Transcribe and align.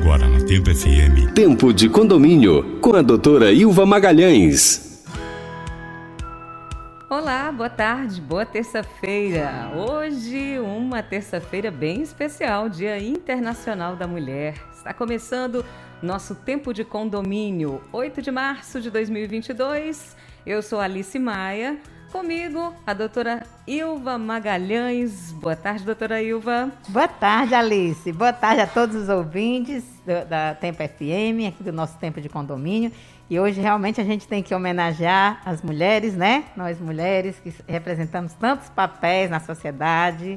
Agora 0.00 0.26
na 0.26 0.42
Tempo 0.42 0.74
FM. 0.74 1.34
Tempo 1.34 1.74
de 1.74 1.86
condomínio 1.86 2.80
com 2.80 2.96
a 2.96 3.02
doutora 3.02 3.52
Ilva 3.52 3.84
Magalhães. 3.84 5.04
Olá, 7.10 7.52
boa 7.52 7.68
tarde, 7.68 8.18
boa 8.18 8.46
terça-feira. 8.46 9.70
Hoje, 9.76 10.58
uma 10.58 11.02
terça-feira 11.02 11.70
bem 11.70 12.00
especial, 12.00 12.70
Dia 12.70 12.98
Internacional 12.98 13.94
da 13.94 14.06
Mulher. 14.06 14.54
Está 14.72 14.94
começando 14.94 15.62
nosso 16.02 16.34
tempo 16.34 16.72
de 16.72 16.82
condomínio, 16.82 17.82
8 17.92 18.22
de 18.22 18.30
março 18.30 18.80
de 18.80 18.90
2022. 18.90 20.16
Eu 20.46 20.62
sou 20.62 20.80
Alice 20.80 21.18
Maia. 21.18 21.78
Comigo, 22.12 22.74
a 22.84 22.92
doutora 22.92 23.46
Ilva 23.64 24.18
Magalhães. 24.18 25.30
Boa 25.34 25.54
tarde, 25.54 25.84
doutora 25.84 26.20
Ilva. 26.20 26.68
Boa 26.88 27.06
tarde, 27.06 27.54
Alice. 27.54 28.10
Boa 28.10 28.32
tarde 28.32 28.60
a 28.62 28.66
todos 28.66 28.96
os 28.96 29.08
ouvintes 29.08 29.84
do, 30.04 30.28
da 30.28 30.54
Tempo 30.56 30.82
FM, 30.82 31.46
aqui 31.46 31.62
do 31.62 31.72
nosso 31.72 31.96
Tempo 31.98 32.20
de 32.20 32.28
Condomínio. 32.28 32.90
E 33.30 33.38
hoje 33.38 33.60
realmente 33.60 34.00
a 34.00 34.04
gente 34.04 34.26
tem 34.26 34.42
que 34.42 34.52
homenagear 34.52 35.40
as 35.44 35.62
mulheres, 35.62 36.16
né? 36.16 36.46
Nós 36.56 36.80
mulheres 36.80 37.38
que 37.38 37.54
representamos 37.68 38.32
tantos 38.32 38.68
papéis 38.68 39.30
na 39.30 39.38
sociedade. 39.38 40.36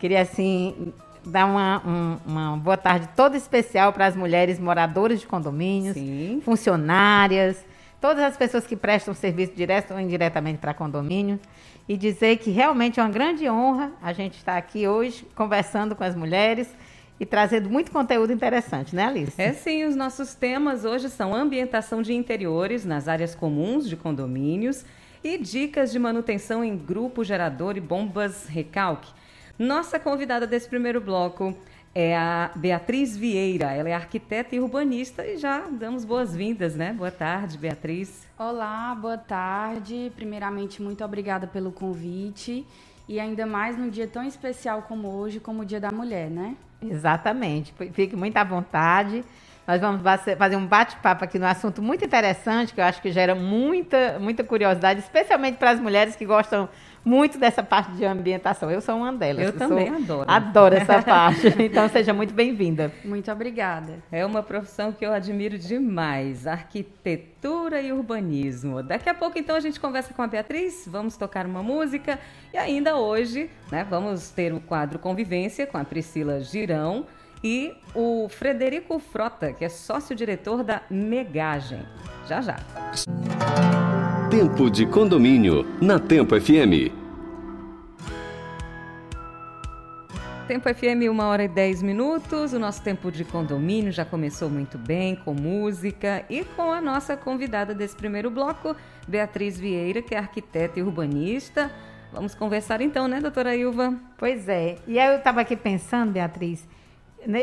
Queria, 0.00 0.22
assim, 0.22 0.94
dar 1.26 1.44
uma, 1.44 1.82
um, 1.86 2.18
uma 2.26 2.56
boa 2.56 2.78
tarde 2.78 3.06
toda 3.14 3.36
especial 3.36 3.92
para 3.92 4.06
as 4.06 4.16
mulheres 4.16 4.58
moradoras 4.58 5.20
de 5.20 5.26
condomínios, 5.26 5.92
Sim. 5.92 6.40
funcionárias, 6.42 7.62
todas 8.02 8.24
as 8.24 8.36
pessoas 8.36 8.66
que 8.66 8.74
prestam 8.74 9.14
serviço 9.14 9.52
direto 9.54 9.94
ou 9.94 10.00
indiretamente 10.00 10.58
para 10.58 10.74
condomínio 10.74 11.38
e 11.88 11.96
dizer 11.96 12.36
que 12.38 12.50
realmente 12.50 12.98
é 12.98 13.02
uma 13.02 13.08
grande 13.08 13.48
honra 13.48 13.92
a 14.02 14.12
gente 14.12 14.36
estar 14.36 14.56
aqui 14.56 14.88
hoje 14.88 15.24
conversando 15.36 15.94
com 15.94 16.02
as 16.02 16.16
mulheres 16.16 16.68
e 17.20 17.24
trazendo 17.24 17.70
muito 17.70 17.92
conteúdo 17.92 18.32
interessante, 18.32 18.96
né, 18.96 19.06
Alice? 19.06 19.40
É 19.40 19.52
sim, 19.52 19.84
os 19.84 19.94
nossos 19.94 20.34
temas 20.34 20.84
hoje 20.84 21.08
são 21.08 21.32
ambientação 21.32 22.02
de 22.02 22.12
interiores 22.12 22.84
nas 22.84 23.06
áreas 23.06 23.36
comuns 23.36 23.88
de 23.88 23.96
condomínios 23.96 24.84
e 25.22 25.38
dicas 25.38 25.92
de 25.92 26.00
manutenção 26.00 26.64
em 26.64 26.76
grupo 26.76 27.22
gerador 27.22 27.76
e 27.76 27.80
bombas 27.80 28.48
recalque. 28.48 29.12
Nossa 29.56 30.00
convidada 30.00 30.44
desse 30.44 30.68
primeiro 30.68 31.00
bloco 31.00 31.56
é 31.94 32.16
a 32.16 32.50
Beatriz 32.54 33.16
Vieira. 33.16 33.72
Ela 33.72 33.90
é 33.90 33.94
arquiteta 33.94 34.56
e 34.56 34.60
urbanista 34.60 35.26
e 35.26 35.36
já 35.36 35.60
damos 35.70 36.04
boas-vindas, 36.04 36.74
né? 36.74 36.92
Boa 36.92 37.10
tarde, 37.10 37.58
Beatriz. 37.58 38.26
Olá, 38.38 38.94
boa 38.94 39.18
tarde. 39.18 40.10
Primeiramente, 40.16 40.80
muito 40.80 41.04
obrigada 41.04 41.46
pelo 41.46 41.70
convite. 41.70 42.66
E 43.08 43.20
ainda 43.20 43.44
mais 43.44 43.76
num 43.76 43.90
dia 43.90 44.06
tão 44.06 44.24
especial 44.24 44.82
como 44.82 45.08
hoje, 45.08 45.40
como 45.40 45.62
o 45.62 45.64
Dia 45.64 45.80
da 45.80 45.90
Mulher, 45.90 46.30
né? 46.30 46.56
Exatamente. 46.80 47.74
Fique 47.92 48.16
muito 48.16 48.36
à 48.36 48.44
vontade. 48.44 49.24
Nós 49.66 49.80
vamos 49.80 50.02
fazer 50.36 50.56
um 50.56 50.66
bate-papo 50.66 51.24
aqui 51.24 51.38
no 51.38 51.46
assunto 51.46 51.80
muito 51.80 52.04
interessante, 52.04 52.74
que 52.74 52.80
eu 52.80 52.84
acho 52.84 53.00
que 53.00 53.12
gera 53.12 53.34
muita, 53.34 54.18
muita 54.18 54.42
curiosidade, 54.42 55.00
especialmente 55.00 55.56
para 55.56 55.70
as 55.70 55.80
mulheres 55.80 56.16
que 56.16 56.24
gostam 56.24 56.68
muito 57.04 57.38
dessa 57.38 57.62
parte 57.62 57.92
de 57.92 58.04
ambientação. 58.04 58.70
Eu 58.70 58.80
sou 58.80 58.96
uma 58.96 59.12
delas. 59.12 59.42
Eu, 59.42 59.46
eu 59.46 59.58
também 59.58 59.88
sou, 59.88 59.96
adoro. 59.96 60.30
Adoro 60.30 60.74
essa 60.74 61.00
parte. 61.02 61.54
Então, 61.58 61.88
seja 61.88 62.12
muito 62.12 62.32
bem-vinda. 62.32 62.92
Muito 63.04 63.30
obrigada. 63.30 63.98
É 64.10 64.24
uma 64.24 64.42
profissão 64.42 64.92
que 64.92 65.04
eu 65.04 65.12
admiro 65.12 65.58
demais, 65.58 66.46
arquitetura 66.46 67.80
e 67.80 67.92
urbanismo. 67.92 68.82
Daqui 68.82 69.08
a 69.08 69.14
pouco, 69.14 69.38
então, 69.38 69.56
a 69.56 69.60
gente 69.60 69.80
conversa 69.80 70.14
com 70.14 70.22
a 70.22 70.26
Beatriz, 70.26 70.84
vamos 70.86 71.16
tocar 71.16 71.46
uma 71.46 71.62
música 71.62 72.18
e 72.52 72.56
ainda 72.56 72.96
hoje, 72.96 73.50
né, 73.70 73.84
vamos 73.88 74.30
ter 74.30 74.52
o 74.52 74.60
quadro 74.60 74.98
Convivência 74.98 75.66
com 75.66 75.78
a 75.78 75.84
Priscila 75.84 76.40
Girão 76.40 77.06
e 77.42 77.74
o 77.94 78.28
Frederico 78.28 78.98
Frota, 78.98 79.52
que 79.52 79.64
é 79.64 79.68
sócio-diretor 79.68 80.62
da 80.62 80.82
Megagem. 80.88 81.82
Já, 82.28 82.40
já. 82.40 82.56
Tempo 84.32 84.70
de 84.70 84.86
condomínio 84.86 85.62
na 85.78 85.98
Tempo 85.98 86.40
FM. 86.40 86.88
Tempo 90.48 90.74
FM, 90.74 91.10
1 91.10 91.18
hora 91.20 91.44
e 91.44 91.48
10 91.48 91.82
minutos. 91.82 92.54
O 92.54 92.58
nosso 92.58 92.82
tempo 92.82 93.12
de 93.12 93.26
condomínio 93.26 93.92
já 93.92 94.06
começou 94.06 94.48
muito 94.48 94.78
bem, 94.78 95.16
com 95.16 95.34
música 95.34 96.24
e 96.30 96.44
com 96.44 96.72
a 96.72 96.80
nossa 96.80 97.14
convidada 97.14 97.74
desse 97.74 97.94
primeiro 97.94 98.30
bloco, 98.30 98.74
Beatriz 99.06 99.60
Vieira, 99.60 100.00
que 100.00 100.14
é 100.14 100.18
arquiteta 100.18 100.80
e 100.80 100.82
urbanista. 100.82 101.70
Vamos 102.10 102.34
conversar 102.34 102.80
então, 102.80 103.06
né, 103.06 103.20
doutora 103.20 103.54
Ilva? 103.54 103.92
Pois 104.16 104.48
é. 104.48 104.76
E 104.88 104.98
aí 104.98 105.12
eu 105.12 105.18
estava 105.18 105.42
aqui 105.42 105.56
pensando, 105.56 106.10
Beatriz, 106.10 106.66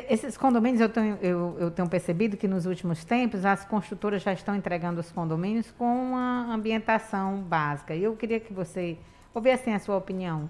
esses 0.09 0.37
condomínios, 0.37 0.81
eu 0.81 0.89
tenho, 0.89 1.17
eu, 1.21 1.57
eu 1.59 1.71
tenho, 1.71 1.87
percebido 1.87 2.35
que 2.35 2.47
nos 2.47 2.65
últimos 2.65 3.03
tempos 3.03 3.45
as 3.45 3.65
construtoras 3.65 4.21
já 4.21 4.33
estão 4.33 4.55
entregando 4.55 4.99
os 4.99 5.11
condomínios 5.11 5.71
com 5.71 5.85
uma 5.85 6.53
ambientação 6.53 7.41
básica. 7.41 7.95
E 7.95 8.03
eu 8.03 8.15
queria 8.15 8.39
que 8.39 8.53
você 8.53 8.97
ouvisse 9.33 9.69
a 9.69 9.79
sua 9.79 9.97
opinião. 9.97 10.49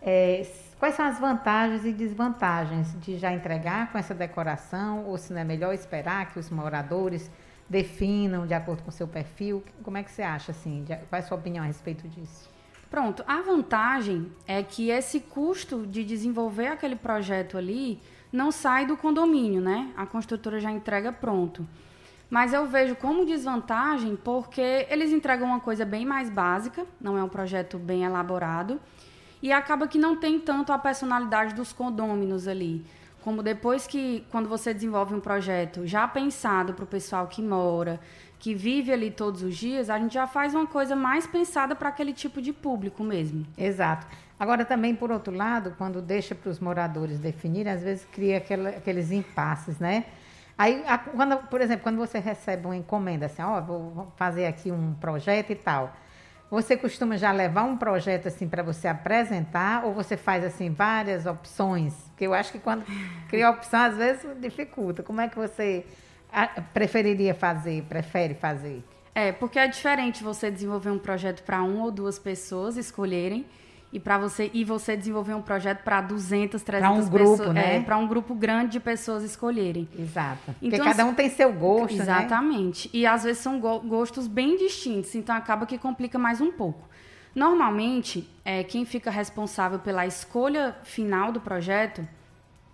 É, 0.00 0.46
quais 0.78 0.94
são 0.94 1.06
as 1.06 1.18
vantagens 1.18 1.84
e 1.84 1.92
desvantagens 1.92 2.98
de 3.00 3.16
já 3.16 3.32
entregar 3.32 3.90
com 3.90 3.98
essa 3.98 4.14
decoração? 4.14 5.04
Ou 5.06 5.16
se 5.18 5.32
não 5.32 5.40
é 5.40 5.44
melhor 5.44 5.72
esperar 5.72 6.32
que 6.32 6.38
os 6.38 6.50
moradores 6.50 7.30
definam 7.68 8.46
de 8.46 8.54
acordo 8.54 8.82
com 8.82 8.90
o 8.90 8.92
seu 8.92 9.08
perfil? 9.08 9.62
Como 9.82 9.96
é 9.96 10.02
que 10.02 10.10
você 10.10 10.22
acha? 10.22 10.52
Assim, 10.52 10.84
de, 10.84 10.96
qual 10.96 11.06
é 11.12 11.18
a 11.18 11.22
sua 11.22 11.36
opinião 11.36 11.64
a 11.64 11.66
respeito 11.66 12.08
disso? 12.08 12.50
Pronto, 12.90 13.24
a 13.26 13.40
vantagem 13.40 14.30
é 14.46 14.62
que 14.62 14.90
esse 14.90 15.18
custo 15.18 15.86
de 15.86 16.04
desenvolver 16.04 16.66
aquele 16.66 16.94
projeto 16.94 17.56
ali 17.56 17.98
não 18.32 18.50
sai 18.50 18.86
do 18.86 18.96
condomínio, 18.96 19.60
né? 19.60 19.92
A 19.96 20.06
construtora 20.06 20.58
já 20.58 20.70
entrega 20.70 21.12
pronto. 21.12 21.66
Mas 22.30 22.54
eu 22.54 22.66
vejo 22.66 22.96
como 22.96 23.26
desvantagem 23.26 24.16
porque 24.16 24.86
eles 24.88 25.12
entregam 25.12 25.48
uma 25.48 25.60
coisa 25.60 25.84
bem 25.84 26.06
mais 26.06 26.30
básica, 26.30 26.86
não 26.98 27.18
é 27.18 27.22
um 27.22 27.28
projeto 27.28 27.78
bem 27.78 28.04
elaborado, 28.04 28.80
e 29.42 29.52
acaba 29.52 29.86
que 29.86 29.98
não 29.98 30.16
tem 30.16 30.40
tanto 30.40 30.72
a 30.72 30.78
personalidade 30.78 31.54
dos 31.54 31.74
condôminos 31.74 32.48
ali. 32.48 32.86
Como 33.20 33.42
depois 33.42 33.86
que, 33.86 34.24
quando 34.30 34.48
você 34.48 34.72
desenvolve 34.72 35.14
um 35.14 35.20
projeto 35.20 35.86
já 35.86 36.08
pensado 36.08 36.72
para 36.72 36.84
o 36.84 36.88
pessoal 36.88 37.26
que 37.26 37.42
mora, 37.42 38.00
que 38.38 38.54
vive 38.54 38.90
ali 38.90 39.10
todos 39.10 39.42
os 39.42 39.56
dias, 39.56 39.90
a 39.90 39.98
gente 39.98 40.14
já 40.14 40.26
faz 40.26 40.54
uma 40.54 40.66
coisa 40.66 40.96
mais 40.96 41.26
pensada 41.26 41.76
para 41.76 41.90
aquele 41.90 42.12
tipo 42.12 42.40
de 42.40 42.52
público 42.52 43.04
mesmo. 43.04 43.46
Exato. 43.56 44.06
Agora, 44.42 44.64
também, 44.64 44.92
por 44.92 45.12
outro 45.12 45.32
lado, 45.32 45.72
quando 45.78 46.02
deixa 46.02 46.34
para 46.34 46.50
os 46.50 46.58
moradores 46.58 47.20
definirem, 47.20 47.72
às 47.72 47.80
vezes 47.80 48.04
cria 48.10 48.38
aquela, 48.38 48.70
aqueles 48.70 49.12
impasses, 49.12 49.78
né? 49.78 50.06
Aí, 50.58 50.82
a, 50.84 50.98
quando, 50.98 51.36
por 51.46 51.60
exemplo, 51.60 51.84
quando 51.84 51.98
você 51.98 52.18
recebe 52.18 52.66
uma 52.66 52.74
encomenda, 52.74 53.26
assim, 53.26 53.40
ó, 53.40 53.58
oh, 53.58 53.62
vou 53.62 54.12
fazer 54.16 54.46
aqui 54.46 54.72
um 54.72 54.94
projeto 54.94 55.50
e 55.50 55.54
tal, 55.54 55.94
você 56.50 56.76
costuma 56.76 57.16
já 57.16 57.30
levar 57.30 57.62
um 57.62 57.76
projeto 57.76 58.26
assim 58.26 58.48
para 58.48 58.64
você 58.64 58.88
apresentar 58.88 59.84
ou 59.84 59.94
você 59.94 60.16
faz 60.16 60.42
assim 60.42 60.70
várias 60.70 61.24
opções? 61.24 61.94
Porque 62.08 62.26
eu 62.26 62.34
acho 62.34 62.50
que 62.50 62.58
quando 62.58 62.84
cria 63.28 63.48
opção, 63.48 63.78
às 63.78 63.96
vezes 63.96 64.26
dificulta. 64.40 65.04
Como 65.04 65.20
é 65.20 65.28
que 65.28 65.36
você 65.36 65.86
preferiria 66.74 67.32
fazer, 67.32 67.84
prefere 67.84 68.34
fazer? 68.34 68.82
É, 69.14 69.30
porque 69.30 69.60
é 69.60 69.68
diferente 69.68 70.24
você 70.24 70.50
desenvolver 70.50 70.90
um 70.90 70.98
projeto 70.98 71.44
para 71.44 71.62
uma 71.62 71.84
ou 71.84 71.92
duas 71.92 72.18
pessoas 72.18 72.76
escolherem 72.76 73.46
e 73.92 74.00
para 74.00 74.16
você 74.16 74.50
e 74.54 74.64
você 74.64 74.96
desenvolver 74.96 75.34
um 75.34 75.42
projeto 75.42 75.82
para 75.82 76.00
200, 76.00 76.62
300 76.62 76.64
pra 76.64 76.90
um 76.90 77.10
grupo, 77.10 77.36
pessoas, 77.36 77.54
né? 77.54 77.76
é, 77.76 77.80
para 77.80 77.98
um 77.98 78.08
grupo 78.08 78.34
grande 78.34 78.72
de 78.72 78.80
pessoas 78.80 79.22
escolherem. 79.22 79.86
Exato. 79.98 80.40
Porque 80.46 80.66
Então, 80.66 80.84
cada 80.84 81.04
um 81.04 81.14
tem 81.14 81.28
seu 81.28 81.52
gosto, 81.52 81.94
né? 81.94 82.02
Exatamente. 82.02 82.88
Né? 82.88 83.00
E 83.00 83.06
às 83.06 83.24
vezes 83.24 83.42
são 83.42 83.60
go 83.60 83.80
gostos 83.80 84.26
bem 84.26 84.56
distintos, 84.56 85.14
então 85.14 85.36
acaba 85.36 85.66
que 85.66 85.76
complica 85.76 86.18
mais 86.18 86.40
um 86.40 86.50
pouco. 86.50 86.88
Normalmente, 87.34 88.28
é, 88.44 88.64
quem 88.64 88.84
fica 88.84 89.10
responsável 89.10 89.78
pela 89.78 90.06
escolha 90.06 90.76
final 90.84 91.30
do 91.30 91.40
projeto 91.40 92.06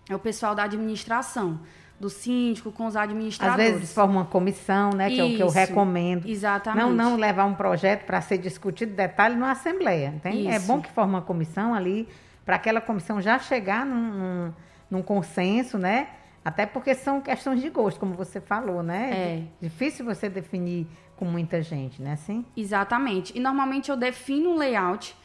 é 0.08 0.14
o 0.14 0.18
pessoal 0.18 0.54
da 0.54 0.64
administração 0.64 1.60
do 1.98 2.08
síndico 2.08 2.70
com 2.70 2.86
os 2.86 2.94
administradores. 2.94 3.66
Às 3.66 3.72
vezes 3.72 3.92
forma 3.92 4.20
uma 4.20 4.24
comissão, 4.24 4.90
né? 4.90 5.10
Que 5.10 5.20
é 5.20 5.24
o 5.24 5.36
que 5.36 5.42
eu 5.42 5.48
recomendo. 5.48 6.28
Exatamente. 6.28 6.84
Não, 6.84 6.92
não 6.92 7.16
levar 7.16 7.44
um 7.44 7.54
projeto 7.54 8.04
para 8.04 8.20
ser 8.20 8.38
discutido 8.38 8.94
detalhe 8.94 9.34
numa 9.34 9.50
assembleia. 9.50 10.14
Tem? 10.22 10.52
É 10.52 10.60
bom 10.60 10.80
que 10.80 10.90
forme 10.90 11.14
uma 11.14 11.22
comissão 11.22 11.74
ali, 11.74 12.08
para 12.44 12.56
aquela 12.56 12.80
comissão 12.80 13.20
já 13.20 13.38
chegar 13.38 13.84
num, 13.84 14.12
num, 14.12 14.52
num, 14.90 15.02
consenso, 15.02 15.76
né? 15.76 16.08
Até 16.44 16.64
porque 16.64 16.94
são 16.94 17.20
questões 17.20 17.60
de 17.60 17.68
gosto, 17.68 17.98
como 17.98 18.14
você 18.14 18.40
falou, 18.40 18.82
né? 18.82 19.10
É. 19.12 19.42
Difícil 19.60 20.04
você 20.04 20.28
definir 20.28 20.86
com 21.16 21.24
muita 21.24 21.60
gente, 21.60 22.00
né? 22.00 22.12
Assim? 22.12 22.46
Exatamente. 22.56 23.36
E 23.36 23.40
normalmente 23.40 23.90
eu 23.90 23.96
defino 23.96 24.50
um 24.50 24.56
layout, 24.56 25.16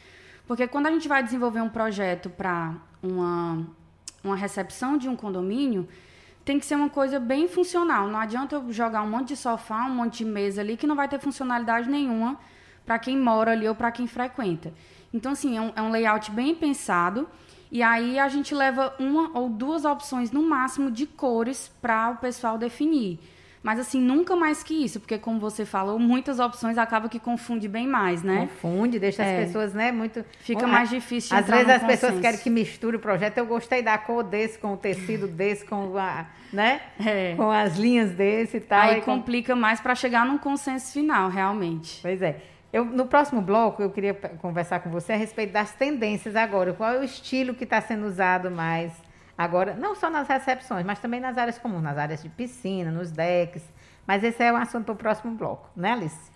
porque 0.46 0.66
quando 0.66 0.88
a 0.88 0.90
gente 0.90 1.06
vai 1.06 1.22
desenvolver 1.22 1.60
um 1.60 1.68
projeto 1.68 2.28
para 2.28 2.74
uma, 3.00 3.64
uma 4.24 4.34
recepção 4.34 4.98
de 4.98 5.08
um 5.08 5.14
condomínio, 5.14 5.88
tem 6.44 6.58
que 6.58 6.66
ser 6.66 6.74
uma 6.74 6.90
coisa 6.90 7.18
bem 7.18 7.48
funcional. 7.48 8.08
Não 8.08 8.18
adianta 8.18 8.56
eu 8.56 8.72
jogar 8.72 9.02
um 9.02 9.08
monte 9.08 9.28
de 9.28 9.36
sofá, 9.36 9.86
um 9.86 9.94
monte 9.94 10.18
de 10.18 10.24
mesa 10.24 10.60
ali 10.60 10.76
que 10.76 10.86
não 10.86 10.94
vai 10.94 11.08
ter 11.08 11.18
funcionalidade 11.18 11.88
nenhuma 11.88 12.38
para 12.84 12.98
quem 12.98 13.16
mora 13.16 13.52
ali 13.52 13.66
ou 13.66 13.74
para 13.74 13.90
quem 13.90 14.06
frequenta. 14.06 14.72
Então, 15.12 15.32
assim, 15.32 15.56
é 15.56 15.60
um, 15.60 15.72
é 15.74 15.82
um, 15.82 15.90
layout 15.90 16.30
bem 16.30 16.54
pensado 16.54 17.28
E 17.70 17.82
aí 17.82 18.18
a 18.18 18.28
gente 18.28 18.54
leva 18.54 18.94
uma 18.98 19.30
ou 19.38 19.48
duas 19.48 19.84
opções 19.84 20.30
no 20.30 20.42
máximo 20.42 20.90
de 20.90 21.06
cores 21.06 21.72
para 21.80 22.10
o 22.10 22.16
pessoal 22.18 22.58
definir. 22.58 23.18
Mas 23.64 23.80
assim, 23.80 23.98
nunca 23.98 24.36
mais 24.36 24.62
que 24.62 24.74
isso, 24.84 25.00
porque 25.00 25.16
como 25.16 25.40
você 25.40 25.64
falou, 25.64 25.98
muitas 25.98 26.38
opções 26.38 26.76
acaba 26.76 27.08
que 27.08 27.18
confunde 27.18 27.66
bem 27.66 27.86
mais, 27.88 28.22
né? 28.22 28.40
Confunde, 28.40 28.98
deixa 28.98 29.22
É. 29.24 29.38
as 29.40 29.46
pessoas, 29.46 29.72
né, 29.72 29.90
muito... 29.90 30.22
Fica 30.40 30.66
mais 30.66 30.90
difícil 30.90 31.34
de 31.34 31.42
Às 31.42 31.48
vezes 31.48 31.68
as 31.70 31.82
pessoas 31.82 32.12
consenso. 32.12 32.20
querem 32.20 32.38
que 32.40 32.50
misture 32.50 32.96
o 32.96 33.00
projeto. 33.00 33.38
Eu 33.38 33.46
gostei 33.46 33.82
da 33.82 33.96
cor 33.96 34.22
desse 34.22 34.58
com 34.58 34.74
o 34.74 34.76
tecido 34.76 35.26
desse, 35.26 35.64
com 35.64 35.96
a, 35.96 36.26
né? 36.52 36.82
É. 37.04 37.34
Com 37.36 37.50
as 37.50 37.78
linhas 37.78 38.10
desse 38.10 38.58
e 38.58 38.60
tal. 38.60 38.82
Aí 38.82 38.98
e 38.98 39.00
com- 39.00 39.16
complica 39.16 39.56
mais 39.56 39.80
para 39.80 39.94
chegar 39.94 40.26
num 40.26 40.36
consenso 40.36 40.92
final, 40.92 41.30
realmente. 41.30 42.00
Pois 42.02 42.20
é. 42.20 42.36
Eu, 42.70 42.84
no 42.84 43.06
próximo 43.06 43.40
bloco, 43.40 43.80
eu 43.82 43.88
queria 43.88 44.12
conversar 44.12 44.80
com 44.80 44.90
você 44.90 45.12
a 45.14 45.16
respeito 45.16 45.52
das 45.52 45.72
tendências 45.72 46.36
agora. 46.36 46.72
Qual 46.74 46.92
é 46.92 46.98
o 47.00 47.04
estilo 47.04 47.54
que 47.54 47.64
está 47.64 47.80
sendo 47.80 48.04
usado 48.04 48.50
mais 48.50 48.92
agora, 49.36 49.74
não 49.74 49.94
só 49.94 50.10
nas 50.10 50.28
recepções, 50.28 50.84
mas 50.84 50.98
também 50.98 51.20
nas 51.20 51.36
áreas 51.36 51.58
comuns, 51.58 51.82
nas 51.82 51.98
áreas 51.98 52.22
de 52.22 52.28
piscina, 52.28 52.90
nos 52.90 53.10
decks. 53.10 53.62
Mas 54.06 54.22
esse 54.22 54.42
é 54.42 54.52
um 54.52 54.56
assunto 54.56 54.84
para 54.84 54.92
o 54.92 54.96
próximo 54.96 55.34
bloco, 55.34 55.68
né, 55.76 55.92
Alice? 55.92 56.32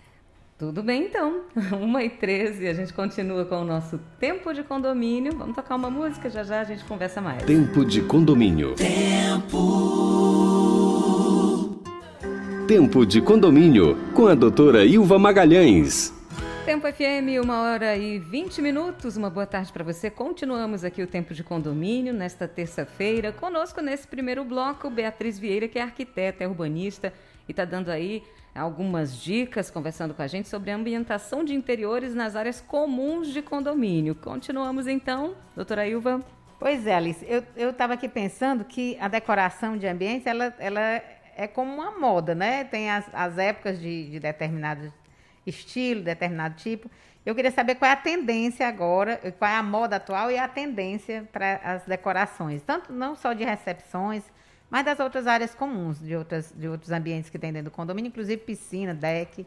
Tudo 0.59 0.83
bem, 0.83 1.05
então. 1.05 1.43
1 1.71 1.99
e 2.01 2.09
13, 2.09 2.67
a 2.67 2.73
gente 2.73 2.93
continua 2.93 3.45
com 3.45 3.61
o 3.61 3.63
nosso 3.63 3.97
tempo 4.19 4.53
de 4.53 4.61
condomínio. 4.61 5.33
Vamos 5.37 5.55
tocar 5.55 5.77
uma 5.77 5.89
música, 5.89 6.29
já 6.29 6.43
já 6.43 6.59
a 6.59 6.63
gente 6.65 6.83
conversa 6.83 7.21
mais. 7.21 7.43
Tempo 7.43 7.85
de 7.85 8.01
condomínio. 8.01 8.75
Tempo 12.67 13.05
de 13.05 13.21
condomínio 13.21 13.97
com 14.13 14.27
a 14.27 14.35
doutora 14.35 14.83
Ilva 14.83 15.17
Magalhães. 15.17 16.18
Tempo 16.69 16.85
FM, 16.85 17.43
uma 17.43 17.63
hora 17.63 17.97
e 17.97 18.19
20 18.19 18.61
minutos. 18.61 19.17
Uma 19.17 19.27
boa 19.27 19.47
tarde 19.47 19.73
para 19.73 19.83
você. 19.83 20.07
Continuamos 20.07 20.83
aqui 20.83 21.01
o 21.01 21.07
Tempo 21.07 21.33
de 21.33 21.43
Condomínio 21.43 22.13
nesta 22.13 22.47
terça-feira. 22.47 23.31
Conosco 23.31 23.81
nesse 23.81 24.07
primeiro 24.07 24.45
bloco, 24.45 24.87
Beatriz 24.87 25.39
Vieira, 25.39 25.67
que 25.67 25.79
é 25.79 25.81
arquiteta, 25.81 26.43
é 26.43 26.47
urbanista 26.47 27.11
e 27.47 27.51
está 27.53 27.65
dando 27.65 27.89
aí 27.89 28.21
algumas 28.53 29.19
dicas, 29.19 29.71
conversando 29.71 30.13
com 30.13 30.21
a 30.21 30.27
gente 30.27 30.47
sobre 30.47 30.69
a 30.69 30.75
ambientação 30.75 31.43
de 31.43 31.55
interiores 31.55 32.13
nas 32.13 32.35
áreas 32.35 32.61
comuns 32.61 33.29
de 33.29 33.41
condomínio. 33.41 34.13
Continuamos 34.13 34.85
então, 34.85 35.33
doutora 35.55 35.87
Ilva. 35.87 36.23
Pois 36.59 36.85
é, 36.85 36.93
Alice. 36.93 37.25
Eu 37.57 37.71
estava 37.71 37.95
aqui 37.95 38.07
pensando 38.07 38.63
que 38.63 38.95
a 39.01 39.07
decoração 39.07 39.75
de 39.75 39.87
ambientes, 39.87 40.27
ela, 40.27 40.53
ela 40.59 41.01
é 41.35 41.47
como 41.47 41.73
uma 41.73 41.97
moda, 41.97 42.35
né? 42.35 42.63
Tem 42.63 42.91
as, 42.91 43.05
as 43.11 43.39
épocas 43.39 43.79
de, 43.79 44.11
de 44.11 44.19
determinado 44.19 44.93
estilo, 45.45 46.03
determinado 46.03 46.55
tipo. 46.55 46.89
Eu 47.25 47.35
queria 47.35 47.51
saber 47.51 47.75
qual 47.75 47.89
é 47.89 47.93
a 47.93 47.97
tendência 47.97 48.67
agora, 48.67 49.17
qual 49.37 49.51
é 49.51 49.55
a 49.55 49.63
moda 49.63 49.97
atual 49.97 50.31
e 50.31 50.37
a 50.37 50.47
tendência 50.47 51.27
para 51.31 51.55
as 51.63 51.83
decorações. 51.85 52.61
Tanto 52.61 52.91
não 52.93 53.15
só 53.15 53.33
de 53.33 53.43
recepções, 53.43 54.23
mas 54.69 54.85
das 54.85 54.99
outras 54.99 55.27
áreas 55.27 55.53
comuns, 55.53 55.99
de, 55.99 56.15
outras, 56.15 56.53
de 56.55 56.67
outros 56.67 56.91
ambientes 56.91 57.29
que 57.29 57.37
tem 57.37 57.51
dentro 57.51 57.71
do 57.71 57.75
condomínio, 57.75 58.09
inclusive 58.09 58.41
piscina, 58.41 58.93
deck. 58.93 59.45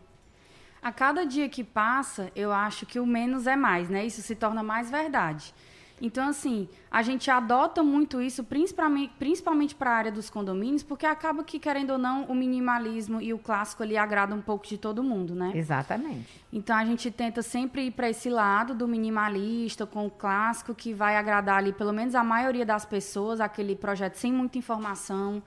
A 0.83 0.93
cada 0.93 1.25
dia 1.25 1.49
que 1.49 1.63
passa, 1.63 2.31
eu 2.35 2.53
acho 2.53 2.85
que 2.85 2.99
o 2.99 3.07
menos 3.07 3.47
é 3.47 3.55
mais, 3.55 3.89
né? 3.89 4.05
Isso 4.05 4.21
se 4.21 4.35
torna 4.35 4.63
mais 4.63 4.91
verdade. 4.91 5.55
Então, 6.01 6.29
assim, 6.29 6.69
a 6.91 7.01
gente 7.03 7.31
adota 7.31 7.83
muito 7.83 8.21
isso, 8.21 8.43
principalmente, 8.43 9.13
principalmente 9.19 9.75
para 9.75 9.91
a 9.91 9.95
área 9.95 10.13
dos 10.13 10.29
condomínios, 10.29 10.83
porque 10.83 11.07
acaba 11.07 11.45
que, 11.45 11.59
querendo 11.59 11.91
ou 11.91 11.99
não, 11.99 12.25
o 12.25 12.35
minimalismo 12.35 13.21
e 13.21 13.33
o 13.33 13.39
clássico 13.39 13.83
ali 13.83 13.97
agrada 13.97 14.35
um 14.35 14.41
pouco 14.41 14.67
de 14.67 14.77
todo 14.77 15.03
mundo, 15.03 15.35
né? 15.35 15.53
Exatamente. 15.55 16.43
Então 16.53 16.77
a 16.77 16.85
gente 16.85 17.11
tenta 17.11 17.41
sempre 17.41 17.87
ir 17.87 17.93
para 17.93 18.11
esse 18.11 18.29
lado 18.29 18.75
do 18.75 18.89
minimalista 18.89 19.87
com 19.87 20.07
o 20.07 20.11
clássico 20.11 20.75
que 20.75 20.93
vai 20.93 21.17
agradar 21.17 21.59
ali 21.59 21.73
pelo 21.73 21.93
menos 21.93 22.15
a 22.15 22.25
maioria 22.25 22.67
das 22.67 22.85
pessoas, 22.85 23.41
aquele 23.41 23.77
projeto 23.77 24.17
sem 24.17 24.33
muita 24.33 24.59
informação, 24.59 25.43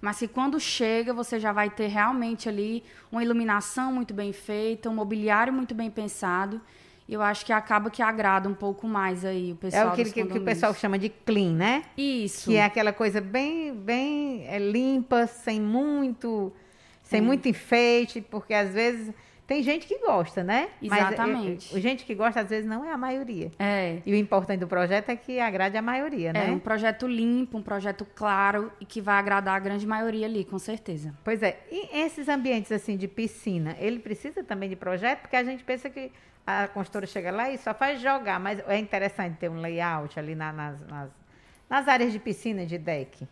mas 0.00 0.18
que 0.18 0.28
quando 0.28 0.60
chega 0.60 1.14
você 1.14 1.40
já 1.40 1.50
vai 1.50 1.70
ter 1.70 1.86
realmente 1.86 2.48
ali 2.48 2.84
uma 3.10 3.22
iluminação 3.22 3.92
muito 3.92 4.12
bem 4.12 4.32
feita, 4.32 4.90
um 4.90 4.94
mobiliário 4.94 5.52
muito 5.52 5.74
bem 5.74 5.90
pensado. 5.90 6.60
Eu 7.06 7.20
acho 7.20 7.44
que 7.44 7.52
acaba 7.52 7.90
que 7.90 8.00
agrada 8.02 8.48
um 8.48 8.54
pouco 8.54 8.88
mais 8.88 9.24
aí 9.24 9.52
o 9.52 9.54
É 9.54 9.56
pessoal 9.56 9.88
aquele 9.88 10.04
dos 10.04 10.12
que, 10.14 10.20
que 10.20 10.20
o 10.20 10.28
condomínios. 10.28 10.54
pessoal 10.54 10.74
chama 10.74 10.98
de 10.98 11.10
clean, 11.10 11.52
né? 11.52 11.82
Isso. 11.98 12.48
Que 12.50 12.56
é 12.56 12.64
aquela 12.64 12.92
coisa 12.92 13.20
bem, 13.20 13.74
bem 13.74 14.46
é, 14.46 14.58
limpa, 14.58 15.26
sem 15.26 15.60
muito, 15.60 16.50
sem 17.02 17.20
muito 17.20 17.46
enfeite, 17.46 18.22
porque 18.22 18.54
às 18.54 18.72
vezes 18.72 19.12
tem 19.46 19.62
gente 19.62 19.86
que 19.86 19.98
gosta, 19.98 20.42
né? 20.42 20.68
Exatamente. 20.80 21.68
Mas 21.72 21.82
gente 21.82 22.04
que 22.04 22.14
gosta 22.14 22.40
às 22.40 22.48
vezes 22.48 22.64
não 22.68 22.84
é 22.84 22.92
a 22.92 22.96
maioria. 22.96 23.50
É. 23.58 23.98
E 24.04 24.12
o 24.12 24.16
importante 24.16 24.60
do 24.60 24.66
projeto 24.66 25.10
é 25.10 25.16
que 25.16 25.38
agrade 25.38 25.76
a 25.76 25.82
maioria, 25.82 26.30
É 26.34 26.50
um 26.50 26.54
né? 26.54 26.60
projeto 26.62 27.06
limpo, 27.06 27.58
um 27.58 27.62
projeto 27.62 28.06
claro 28.14 28.72
e 28.80 28.84
que 28.84 29.00
vai 29.00 29.16
agradar 29.16 29.56
a 29.56 29.58
grande 29.58 29.86
maioria 29.86 30.26
ali, 30.26 30.44
com 30.44 30.58
certeza. 30.58 31.14
Pois 31.22 31.42
é. 31.42 31.58
E 31.70 31.98
esses 32.00 32.28
ambientes 32.28 32.72
assim 32.72 32.96
de 32.96 33.06
piscina, 33.06 33.76
ele 33.78 33.98
precisa 33.98 34.42
também 34.42 34.68
de 34.68 34.76
projeto, 34.76 35.20
porque 35.20 35.36
a 35.36 35.44
gente 35.44 35.62
pensa 35.62 35.90
que 35.90 36.10
a 36.46 36.68
construtora 36.68 37.06
chega 37.06 37.30
lá 37.30 37.50
e 37.50 37.58
só 37.58 37.72
faz 37.74 38.00
jogar, 38.00 38.38
mas 38.38 38.58
é 38.68 38.78
interessante 38.78 39.36
ter 39.38 39.48
um 39.50 39.60
layout 39.60 40.18
ali 40.18 40.34
na- 40.34 40.52
nas, 40.52 40.80
nas, 40.86 41.10
nas 41.68 41.88
áreas 41.88 42.12
de 42.12 42.18
piscina, 42.18 42.66
de 42.66 42.76
deck. 42.78 43.26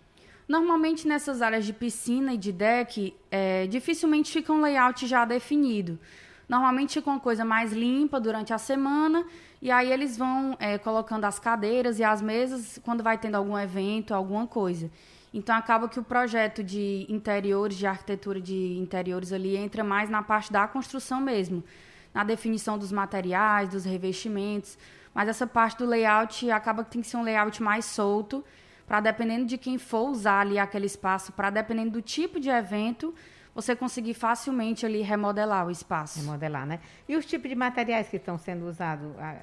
Normalmente 0.52 1.08
nessas 1.08 1.40
áreas 1.40 1.64
de 1.64 1.72
piscina 1.72 2.34
e 2.34 2.36
de 2.36 2.52
deck, 2.52 3.16
é, 3.30 3.66
dificilmente 3.68 4.30
fica 4.30 4.52
um 4.52 4.60
layout 4.60 5.06
já 5.06 5.24
definido. 5.24 5.98
Normalmente 6.46 6.92
fica 6.92 7.08
uma 7.08 7.18
coisa 7.18 7.42
mais 7.42 7.72
limpa 7.72 8.20
durante 8.20 8.52
a 8.52 8.58
semana 8.58 9.24
e 9.62 9.70
aí 9.70 9.90
eles 9.90 10.14
vão 10.14 10.54
é, 10.60 10.76
colocando 10.76 11.24
as 11.24 11.38
cadeiras 11.38 11.98
e 11.98 12.04
as 12.04 12.20
mesas 12.20 12.78
quando 12.84 13.02
vai 13.02 13.16
tendo 13.16 13.36
algum 13.36 13.58
evento, 13.58 14.12
alguma 14.12 14.46
coisa. 14.46 14.90
Então 15.32 15.56
acaba 15.56 15.88
que 15.88 15.98
o 15.98 16.04
projeto 16.04 16.62
de 16.62 17.06
interiores, 17.08 17.78
de 17.78 17.86
arquitetura 17.86 18.38
de 18.38 18.76
interiores 18.76 19.32
ali 19.32 19.56
entra 19.56 19.82
mais 19.82 20.10
na 20.10 20.22
parte 20.22 20.52
da 20.52 20.68
construção 20.68 21.18
mesmo, 21.18 21.64
na 22.12 22.24
definição 22.24 22.76
dos 22.76 22.92
materiais, 22.92 23.70
dos 23.70 23.86
revestimentos. 23.86 24.76
Mas 25.14 25.30
essa 25.30 25.46
parte 25.46 25.78
do 25.78 25.86
layout 25.86 26.50
acaba 26.50 26.84
que 26.84 26.90
tem 26.90 27.00
que 27.00 27.08
ser 27.08 27.16
um 27.16 27.22
layout 27.22 27.62
mais 27.62 27.86
solto 27.86 28.44
para 28.86 29.00
dependendo 29.00 29.46
de 29.46 29.56
quem 29.58 29.78
for 29.78 30.08
usar 30.10 30.40
ali 30.40 30.58
aquele 30.58 30.86
espaço, 30.86 31.32
para 31.32 31.50
dependendo 31.50 31.90
do 31.92 32.02
tipo 32.02 32.38
de 32.40 32.48
evento, 32.50 33.14
você 33.54 33.76
conseguir 33.76 34.14
facilmente 34.14 34.84
ali 34.86 35.02
remodelar 35.02 35.66
o 35.66 35.70
espaço. 35.70 36.18
Remodelar, 36.20 36.66
né? 36.66 36.80
E 37.08 37.16
os 37.16 37.24
tipos 37.26 37.48
de 37.48 37.54
materiais 37.54 38.08
que 38.08 38.16
estão 38.16 38.38
sendo 38.38 38.66
usados? 38.66 39.10
Ah, 39.18 39.36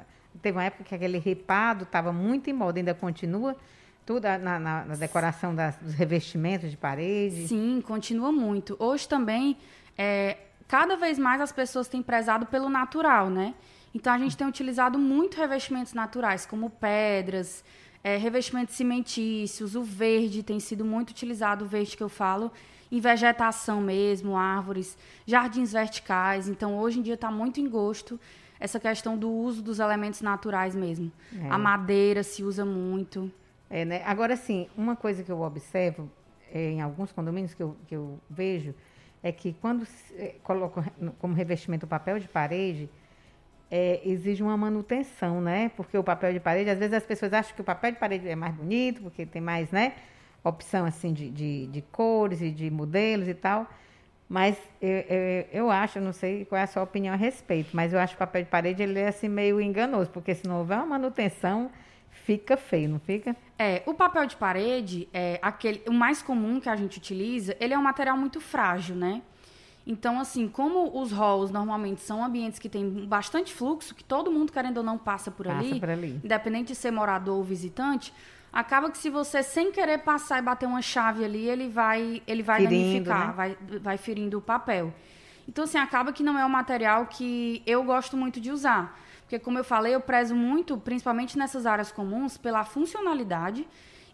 Teve 0.44 0.58
uma 0.58 0.64
época 0.64 0.84
que 0.84 0.94
aquele 0.96 1.18
ripado 1.18 1.84
estava 1.84 2.14
muito 2.14 2.50
em 2.50 2.54
moda, 2.54 2.80
ainda 2.80 2.94
continua. 2.94 3.56
Tudo 4.06 4.24
na, 4.40 4.60
na- 4.60 4.86
na 4.86 4.96
decoração 4.96 5.54
das- 5.56 5.76
dos 5.78 5.94
revestimentos 5.96 6.70
de 6.70 6.78
parede. 6.78 7.48
Sim, 7.48 7.82
continua 7.86 8.32
muito. 8.32 8.76
Hoje 8.80 9.08
também, 9.08 9.58
é, 9.98 10.38
cada 10.68 10.96
vez 10.96 11.18
mais 11.18 11.42
as 11.42 11.52
pessoas 11.52 11.88
têm 11.88 12.02
prezado 12.04 12.46
pelo 12.46 12.70
natural, 12.70 13.30
né? 13.30 13.54
Então 13.94 14.14
a 14.14 14.18
gente 14.20 14.38
tem 14.38 14.46
utilizado 14.48 15.00
muito 15.00 15.36
revestimentos 15.36 15.94
naturais, 15.94 16.46
como 16.46 16.70
pedras, 16.70 17.64
é, 18.04 18.18
revestimentos 18.18 18.76
cimentícios, 18.76 19.76
o 19.76 19.84
verde 19.84 20.44
tem 20.44 20.60
sido 20.60 20.86
muito 20.86 21.10
utilizado, 21.10 21.66
o 21.66 21.68
verde 21.68 21.98
que 21.98 22.04
eu 22.04 22.10
falo, 22.10 22.52
em 22.92 23.00
vegetação 23.00 23.82
mesmo, 23.82 24.36
árvores, 24.36 24.98
jardins 25.26 25.74
verticais. 25.74 26.48
Então 26.48 26.78
hoje 26.78 27.00
em 27.00 27.02
dia 27.02 27.14
está 27.14 27.30
muito 27.30 27.60
em 27.60 27.70
gosto 27.70 28.20
essa 28.60 28.80
questão 28.80 29.18
do 29.18 29.32
uso 29.32 29.62
dos 29.62 29.80
elementos 29.80 30.22
naturais 30.22 30.76
mesmo. 30.76 31.12
É. 31.34 31.50
A 31.50 31.58
madeira 31.58 32.24
se 32.24 32.44
usa 32.44 32.66
muito. 32.66 33.32
É, 33.70 33.86
né? 33.86 34.04
Agora, 34.06 34.36
sim, 34.36 34.68
uma 34.76 34.96
coisa 34.96 35.24
que 35.24 35.32
eu 35.32 35.42
observo 35.42 36.10
é, 36.52 36.72
em 36.72 36.82
alguns 36.82 37.12
condomínios 37.12 37.54
que 37.54 37.64
eu, 37.64 37.78
que 37.88 37.96
eu 37.96 38.20
vejo 38.30 38.74
é 39.22 39.32
que 39.32 39.54
quando 39.62 39.86
se, 39.86 40.14
é, 40.16 40.36
colocam 40.44 40.84
como 41.20 41.34
revestimento 41.34 41.86
o 41.86 41.90
papel 41.90 42.20
de 42.20 42.28
parede, 42.28 42.90
é, 43.72 44.02
exige 44.04 44.42
uma 44.42 44.58
manutenção, 44.58 45.42
né? 45.42 45.72
Porque 45.76 45.98
o 45.98 46.04
papel 46.04 46.34
de 46.34 46.40
parede, 46.40 46.70
às 46.70 46.80
vezes 46.80 46.94
as 46.94 47.06
pessoas 47.06 47.34
acham 47.34 47.56
que 47.56 47.62
o 47.62 47.64
papel 47.64 47.92
de 47.92 47.98
parede 47.98 48.28
é 48.28 48.36
mais 48.36 48.54
bonito, 48.56 49.02
porque 49.02 49.26
tem 49.26 49.42
mais, 49.42 49.72
né? 49.72 49.94
Opção, 50.44 50.86
assim, 50.86 51.14
de, 51.14 51.30
de, 51.30 51.68
de 51.68 51.82
cores 51.82 52.42
e 52.42 52.50
de 52.50 52.70
modelos 52.72 53.28
e 53.28 53.34
tal. 53.34 53.68
Mas 54.28 54.58
eu, 54.80 54.90
eu, 54.90 55.46
eu 55.52 55.72
acho, 55.72 56.00
não 56.00 56.14
sei 56.14 56.46
qual 56.46 56.60
é 56.60 56.64
a 56.64 56.68
sua 56.68 56.84
opinião 56.84 57.14
a 57.14 57.18
respeito, 57.18 57.76
mas 57.76 57.94
eu 57.94 58.00
acho 58.00 58.16
que 58.16 58.18
o 58.18 58.26
papel 58.26 58.44
de 58.44 58.50
parede 58.50 58.84
ele 58.84 59.00
é 59.00 59.08
assim 59.08 59.28
meio 59.28 59.60
enganoso, 59.60 60.10
porque 60.12 60.36
se 60.36 60.48
não 60.48 60.60
houver 60.60 60.78
uma 60.78 60.86
manutenção, 60.86 61.72
fica 62.12 62.56
feio, 62.56 62.90
não 62.90 63.00
fica? 63.00 63.36
É, 63.58 63.82
o 63.88 63.94
papel 63.94 64.28
de 64.28 64.36
parede, 64.36 65.10
é 65.12 65.40
aquele, 65.42 65.82
o 65.88 65.94
mais 65.94 66.22
comum 66.22 66.60
que 66.60 66.70
a 66.70 66.76
gente 66.76 67.00
utiliza, 67.00 67.58
ele 67.60 67.74
é 67.74 67.78
um 67.78 67.82
material 67.82 68.16
muito 68.16 68.40
frágil, 68.40 68.96
né? 68.96 69.24
Então, 69.92 70.20
assim, 70.20 70.48
como 70.48 71.02
os 71.02 71.12
halls 71.12 71.50
normalmente 71.50 72.02
são 72.02 72.24
ambientes 72.24 72.60
que 72.60 72.70
têm 72.70 73.08
bastante 73.08 73.52
fluxo, 73.52 73.96
que 73.96 74.04
todo 74.04 74.32
mundo, 74.32 74.52
querendo 74.54 74.78
ou 74.78 74.84
não, 74.84 75.00
passa 75.00 75.32
por, 75.32 75.48
Passa 75.48 75.58
ali, 75.58 75.80
por 75.80 75.90
ali. 75.90 76.22
independente 76.24 76.68
de 76.68 76.76
ser 76.76 76.92
morador 76.92 77.38
ou 77.38 77.44
visitante, 77.44 78.14
acaba 78.54 78.92
que 78.92 79.00
se 79.00 79.10
você, 79.10 79.42
sem 79.42 79.72
querer 79.72 79.98
passar 79.98 80.38
e 80.38 80.44
bater 80.44 80.68
uma 80.68 80.84
chave 80.84 81.26
ali, 81.26 81.50
ele 81.50 81.70
vai, 81.70 82.22
ele 82.28 82.44
vai 82.44 82.62
Ferindo, 82.62 83.06
danificar, 83.10 83.28
né? 83.30 83.34
vai, 83.34 83.58
vai 83.80 83.98
ferindo 83.98 84.38
o 84.38 84.42
papel. 84.42 84.94
Então, 85.48 85.64
assim, 85.64 85.80
acaba 85.80 86.14
que 86.14 86.22
não 86.22 86.38
é 86.38 86.46
um 86.46 86.50
material 86.50 87.08
que 87.08 87.64
eu 87.66 87.84
gosto 87.84 88.16
muito 88.16 88.40
de 88.40 88.52
usar. 88.52 88.96
Porque, 89.22 89.40
como 89.40 89.58
eu 89.58 89.64
falei, 89.64 89.96
eu 89.96 90.02
prezo 90.02 90.36
muito, 90.36 90.78
principalmente 90.78 91.36
nessas 91.36 91.66
áreas 91.66 91.92
comuns, 91.92 92.38
pela 92.38 92.64
funcionalidade 92.64 93.68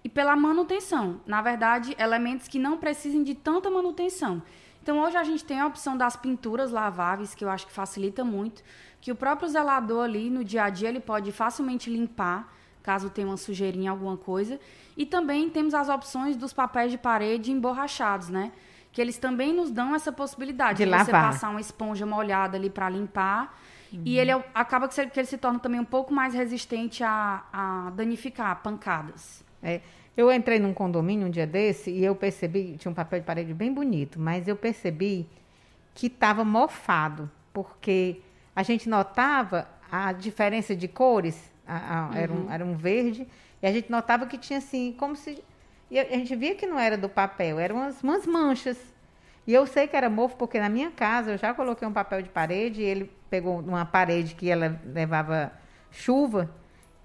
e 0.06 0.08
pela 0.08 0.38
manutenção. 0.38 1.20
Na 1.26 1.42
verdade, 1.42 1.94
elementos 2.00 2.48
que 2.48 2.60
não 2.60 2.78
precisem 2.78 3.24
de 3.24 3.36
tanta 3.36 3.70
manutenção. 3.70 4.42
Então, 4.86 5.00
hoje 5.00 5.18
a 5.18 5.24
gente 5.24 5.44
tem 5.44 5.60
a 5.60 5.66
opção 5.66 5.98
das 5.98 6.16
pinturas 6.16 6.70
laváveis, 6.70 7.34
que 7.34 7.44
eu 7.44 7.50
acho 7.50 7.66
que 7.66 7.74
facilita 7.74 8.24
muito, 8.24 8.62
que 9.02 9.12
o 9.12 9.16
próprio 9.16 9.50
zelador 9.50 10.04
ali, 10.04 10.30
no 10.30 10.44
dia 10.44 10.66
a 10.66 10.70
dia, 10.70 10.90
ele 10.90 11.00
pode 11.00 11.32
facilmente 11.32 11.90
limpar, 11.90 12.54
caso 12.84 13.10
tenha 13.10 13.26
uma 13.26 13.36
sujeirinha, 13.36 13.90
alguma 13.90 14.16
coisa. 14.16 14.60
E 14.96 15.04
também 15.04 15.50
temos 15.50 15.74
as 15.74 15.90
opções 15.90 16.38
dos 16.38 16.54
papéis 16.54 16.92
de 16.92 17.00
parede 17.00 17.52
emborrachados, 17.52 18.30
né? 18.30 18.52
Que 18.92 19.02
eles 19.02 19.18
também 19.18 19.52
nos 19.52 19.72
dão 19.72 19.96
essa 19.96 20.12
possibilidade 20.12 20.78
de, 20.78 20.86
de 20.86 20.96
você 20.96 21.12
passar 21.12 21.50
uma 21.50 21.60
esponja 21.60 22.06
molhada 22.06 22.56
ali 22.56 22.70
para 22.70 22.88
limpar 22.88 23.58
Uhum. 23.94 24.02
E 24.04 24.18
ele 24.20 24.32
é, 24.32 24.46
acaba 24.54 24.88
que, 24.88 25.06
que, 25.08 25.20
ele 25.20 25.28
se 25.28 25.38
torna 25.38 25.60
também 25.60 25.80
um 25.80 25.86
pouco 25.86 26.14
mais 26.14 26.34
resistente 26.34 27.04
a, 27.04 27.44
a 27.52 27.90
danificar 27.92 28.62
pancadas. 28.62 29.44
É. 29.62 29.82
Eu 30.18 30.32
entrei 30.32 30.60
num 30.60 30.74
condomínio 30.74 31.28
um 31.28 31.30
dia 31.30 31.46
desse 31.46 31.92
e 31.92 32.04
eu 32.04 32.16
percebi, 32.16 32.78
tinha 32.78 32.92
um 32.92 32.96
papel 32.96 33.20
de 33.20 33.26
parede 33.26 33.54
bem 33.54 33.74
bonito, 33.74 34.20
mas 34.20 34.48
eu 34.48 34.56
percebi 34.56 35.28
que 35.94 36.08
estava 36.08 36.46
mofado, 36.46 37.30
porque 37.52 38.22
a 38.56 38.64
gente 38.64 38.88
notava 38.88 39.68
a 39.92 40.14
diferença 40.14 40.76
de 40.76 40.88
cores, 40.88 41.52
a, 41.68 41.76
a, 41.76 42.08
uhum. 42.08 42.14
era, 42.14 42.34
um, 42.34 42.52
era 42.52 42.66
um 42.66 42.76
verde, 42.76 43.28
e 43.62 43.68
a 43.68 43.72
gente 43.72 43.92
notava 43.92 44.26
que 44.26 44.38
tinha 44.38 44.60
assim, 44.60 44.96
como 44.98 45.16
se. 45.16 45.44
E 45.92 46.00
a, 46.00 46.04
a 46.04 46.18
gente 46.18 46.36
via 46.36 46.56
que 46.56 46.66
não 46.66 46.80
era 46.80 46.98
do 46.98 47.10
papel, 47.10 47.60
eram 47.60 47.78
umas, 47.78 48.02
umas 48.02 48.26
manchas. 48.26 48.78
E 49.46 49.54
eu 49.54 49.68
sei 49.68 49.88
que 49.88 49.96
era 49.96 50.10
mofo 50.10 50.38
porque 50.38 50.60
na 50.60 50.70
minha 50.70 50.90
casa 50.92 51.32
eu 51.34 51.38
já 51.38 51.54
coloquei 51.54 51.88
um 51.88 51.94
papel 51.94 52.22
de 52.22 52.30
parede 52.30 52.82
e 52.82 52.86
ele 52.86 53.12
pegou 53.30 53.60
uma 53.60 53.86
parede 53.86 54.34
que 54.34 54.50
ela 54.50 54.80
levava 54.86 55.52
chuva 55.92 56.50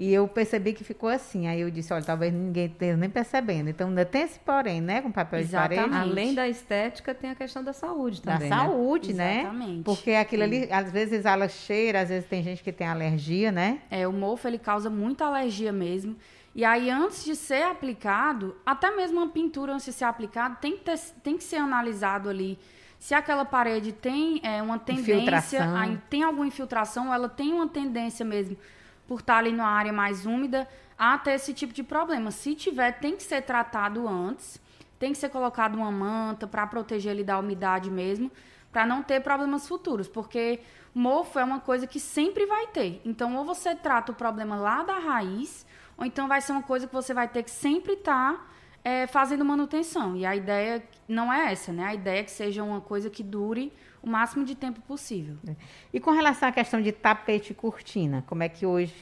e 0.00 0.14
eu 0.14 0.26
percebi 0.26 0.72
que 0.72 0.82
ficou 0.82 1.10
assim. 1.10 1.46
Aí 1.46 1.60
eu 1.60 1.70
disse, 1.70 1.92
olha, 1.92 2.02
talvez 2.02 2.32
ninguém 2.32 2.64
esteja 2.64 2.96
nem 2.96 3.10
percebendo. 3.10 3.68
Então 3.68 3.88
ainda 3.88 4.02
tem 4.02 4.22
esse 4.22 4.38
porém, 4.38 4.80
né, 4.80 5.02
com 5.02 5.12
papel 5.12 5.40
Exatamente. 5.40 5.84
de 5.84 5.90
parede. 5.90 6.10
Além 6.10 6.34
da 6.34 6.48
estética, 6.48 7.14
tem 7.14 7.28
a 7.28 7.34
questão 7.34 7.62
da 7.62 7.74
saúde 7.74 8.22
também, 8.22 8.48
Da 8.48 8.56
saúde, 8.56 9.12
né? 9.12 9.40
Exatamente. 9.40 9.82
Porque 9.82 10.12
aquilo 10.12 10.42
Sim. 10.44 10.62
ali, 10.62 10.72
às 10.72 10.90
vezes 10.90 11.12
exala 11.12 11.48
cheira, 11.48 12.00
às 12.00 12.08
vezes 12.08 12.26
tem 12.26 12.42
gente 12.42 12.62
que 12.62 12.72
tem 12.72 12.86
alergia, 12.86 13.52
né? 13.52 13.80
É, 13.90 14.08
o 14.08 14.12
mofo, 14.12 14.48
ele 14.48 14.58
causa 14.58 14.88
muita 14.88 15.26
alergia 15.26 15.70
mesmo. 15.70 16.16
E 16.54 16.64
aí, 16.64 16.88
antes 16.88 17.22
de 17.22 17.36
ser 17.36 17.64
aplicado, 17.64 18.56
até 18.64 18.90
mesmo 18.90 19.18
uma 19.18 19.28
pintura 19.28 19.74
antes 19.74 19.84
de 19.84 19.92
ser 19.92 20.04
aplicado, 20.06 20.56
tem 20.62 20.78
que, 20.78 20.82
ter, 20.82 20.98
tem 21.22 21.36
que 21.36 21.44
ser 21.44 21.56
analisado 21.56 22.30
ali 22.30 22.58
se 22.98 23.14
aquela 23.14 23.46
parede 23.46 23.92
tem 23.92 24.40
é, 24.42 24.62
uma 24.62 24.78
tendência, 24.78 25.74
aí, 25.74 25.98
tem 26.10 26.22
alguma 26.22 26.46
infiltração, 26.46 27.12
ela 27.12 27.30
tem 27.30 27.50
uma 27.50 27.66
tendência 27.66 28.26
mesmo, 28.26 28.58
por 29.10 29.18
estar 29.18 29.38
ali 29.38 29.50
numa 29.50 29.66
área 29.66 29.92
mais 29.92 30.24
úmida, 30.24 30.68
a 30.96 31.18
ter 31.18 31.32
esse 31.32 31.52
tipo 31.52 31.72
de 31.72 31.82
problema. 31.82 32.30
Se 32.30 32.54
tiver, 32.54 32.92
tem 33.00 33.16
que 33.16 33.24
ser 33.24 33.42
tratado 33.42 34.06
antes, 34.06 34.60
tem 35.00 35.10
que 35.10 35.18
ser 35.18 35.30
colocado 35.30 35.74
uma 35.74 35.90
manta 35.90 36.46
para 36.46 36.64
proteger 36.64 37.10
ele 37.10 37.24
da 37.24 37.36
umidade 37.36 37.90
mesmo, 37.90 38.30
para 38.70 38.86
não 38.86 39.02
ter 39.02 39.20
problemas 39.20 39.66
futuros, 39.66 40.06
porque 40.06 40.60
mofo 40.94 41.40
é 41.40 41.44
uma 41.44 41.58
coisa 41.58 41.88
que 41.88 41.98
sempre 41.98 42.46
vai 42.46 42.68
ter. 42.68 43.02
Então, 43.04 43.34
ou 43.34 43.44
você 43.44 43.74
trata 43.74 44.12
o 44.12 44.14
problema 44.14 44.54
lá 44.54 44.84
da 44.84 45.00
raiz, 45.00 45.66
ou 45.98 46.06
então 46.06 46.28
vai 46.28 46.40
ser 46.40 46.52
uma 46.52 46.62
coisa 46.62 46.86
que 46.86 46.94
você 46.94 47.12
vai 47.12 47.26
ter 47.26 47.42
que 47.42 47.50
sempre 47.50 47.94
estar 47.94 48.34
tá, 48.34 48.46
é, 48.84 49.08
fazendo 49.08 49.44
manutenção. 49.44 50.14
E 50.14 50.24
a 50.24 50.36
ideia 50.36 50.84
não 51.08 51.32
é 51.32 51.50
essa, 51.50 51.72
né? 51.72 51.84
A 51.84 51.94
ideia 51.94 52.20
é 52.20 52.22
que 52.22 52.30
seja 52.30 52.62
uma 52.62 52.80
coisa 52.80 53.10
que 53.10 53.24
dure 53.24 53.72
o 54.02 54.08
máximo 54.08 54.44
de 54.44 54.54
tempo 54.54 54.80
possível. 54.82 55.36
E 55.92 56.00
com 56.00 56.10
relação 56.10 56.48
à 56.48 56.52
questão 56.52 56.80
de 56.80 56.92
tapete 56.92 57.50
e 57.50 57.54
cortina, 57.54 58.24
como 58.26 58.42
é 58.42 58.48
que 58.48 58.64
hoje, 58.64 58.94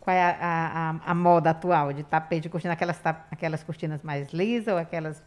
qual 0.00 0.14
é 0.14 0.22
a, 0.22 0.36
a, 1.04 1.10
a 1.10 1.14
moda 1.14 1.50
atual 1.50 1.92
de 1.92 2.02
tapete 2.02 2.46
e 2.46 2.50
cortina? 2.50 2.74
Aquelas, 2.74 3.00
aquelas 3.30 3.62
cortinas 3.62 4.02
mais 4.02 4.32
lisas 4.32 4.72
ou 4.72 4.78
aquelas 4.78 5.22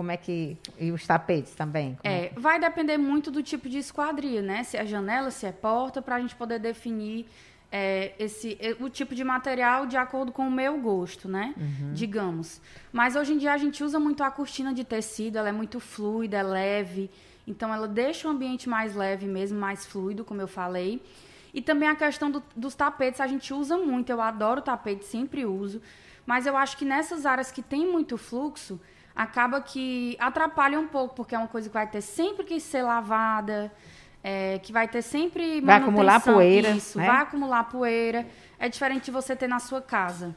como 0.00 0.10
é 0.10 0.16
que. 0.16 0.56
E 0.78 0.90
os 0.90 1.06
tapetes 1.06 1.54
também? 1.54 1.98
É, 2.02 2.26
é, 2.26 2.32
vai 2.34 2.58
depender 2.58 2.96
muito 2.96 3.30
do 3.30 3.42
tipo 3.42 3.68
de 3.68 3.76
esquadria, 3.76 4.40
né? 4.40 4.64
Se 4.64 4.78
é 4.78 4.86
janela, 4.86 5.30
se 5.30 5.44
é 5.44 5.52
porta, 5.52 6.00
para 6.00 6.16
a 6.16 6.20
gente 6.20 6.34
poder 6.34 6.58
definir 6.58 7.26
é, 7.70 8.12
esse, 8.18 8.58
o 8.80 8.88
tipo 8.88 9.14
de 9.14 9.22
material 9.22 9.86
de 9.86 9.98
acordo 9.98 10.32
com 10.32 10.48
o 10.48 10.50
meu 10.50 10.80
gosto, 10.80 11.28
né? 11.28 11.54
Uhum. 11.54 11.92
Digamos. 11.92 12.62
Mas 12.90 13.14
hoje 13.14 13.34
em 13.34 13.36
dia 13.36 13.52
a 13.52 13.58
gente 13.58 13.84
usa 13.84 14.00
muito 14.00 14.24
a 14.24 14.30
cortina 14.30 14.72
de 14.72 14.84
tecido, 14.84 15.36
ela 15.36 15.50
é 15.50 15.52
muito 15.52 15.78
fluida, 15.78 16.38
é 16.38 16.42
leve. 16.42 17.10
Então 17.50 17.72
ela 17.72 17.88
deixa 17.88 18.28
o 18.28 18.30
ambiente 18.30 18.68
mais 18.68 18.94
leve 18.94 19.26
mesmo, 19.26 19.58
mais 19.58 19.84
fluido, 19.84 20.24
como 20.24 20.40
eu 20.40 20.48
falei. 20.48 21.02
E 21.52 21.60
também 21.60 21.88
a 21.88 21.96
questão 21.96 22.30
do, 22.30 22.42
dos 22.54 22.74
tapetes 22.74 23.20
a 23.20 23.26
gente 23.26 23.52
usa 23.52 23.76
muito. 23.76 24.10
Eu 24.10 24.20
adoro 24.20 24.62
tapete, 24.62 25.04
sempre 25.04 25.44
uso. 25.44 25.82
Mas 26.24 26.46
eu 26.46 26.56
acho 26.56 26.76
que 26.76 26.84
nessas 26.84 27.26
áreas 27.26 27.50
que 27.50 27.62
tem 27.62 27.90
muito 27.90 28.16
fluxo, 28.16 28.80
acaba 29.14 29.60
que 29.60 30.16
atrapalha 30.20 30.78
um 30.78 30.86
pouco, 30.86 31.14
porque 31.14 31.34
é 31.34 31.38
uma 31.38 31.48
coisa 31.48 31.68
que 31.68 31.74
vai 31.74 31.86
ter 31.86 32.00
sempre 32.00 32.44
que 32.44 32.60
ser 32.60 32.82
lavada 32.82 33.72
é, 34.22 34.58
que 34.58 34.72
vai 34.72 34.86
ter 34.86 35.02
sempre 35.02 35.60
vai 35.60 35.78
acumular 35.78 36.20
poeira, 36.20 36.70
isso, 36.70 36.98
né? 36.98 37.06
vai 37.06 37.22
acumular 37.22 37.64
poeira. 37.64 38.26
É 38.58 38.68
diferente 38.68 39.06
de 39.06 39.10
você 39.10 39.34
ter 39.34 39.48
na 39.48 39.58
sua 39.58 39.80
casa. 39.80 40.36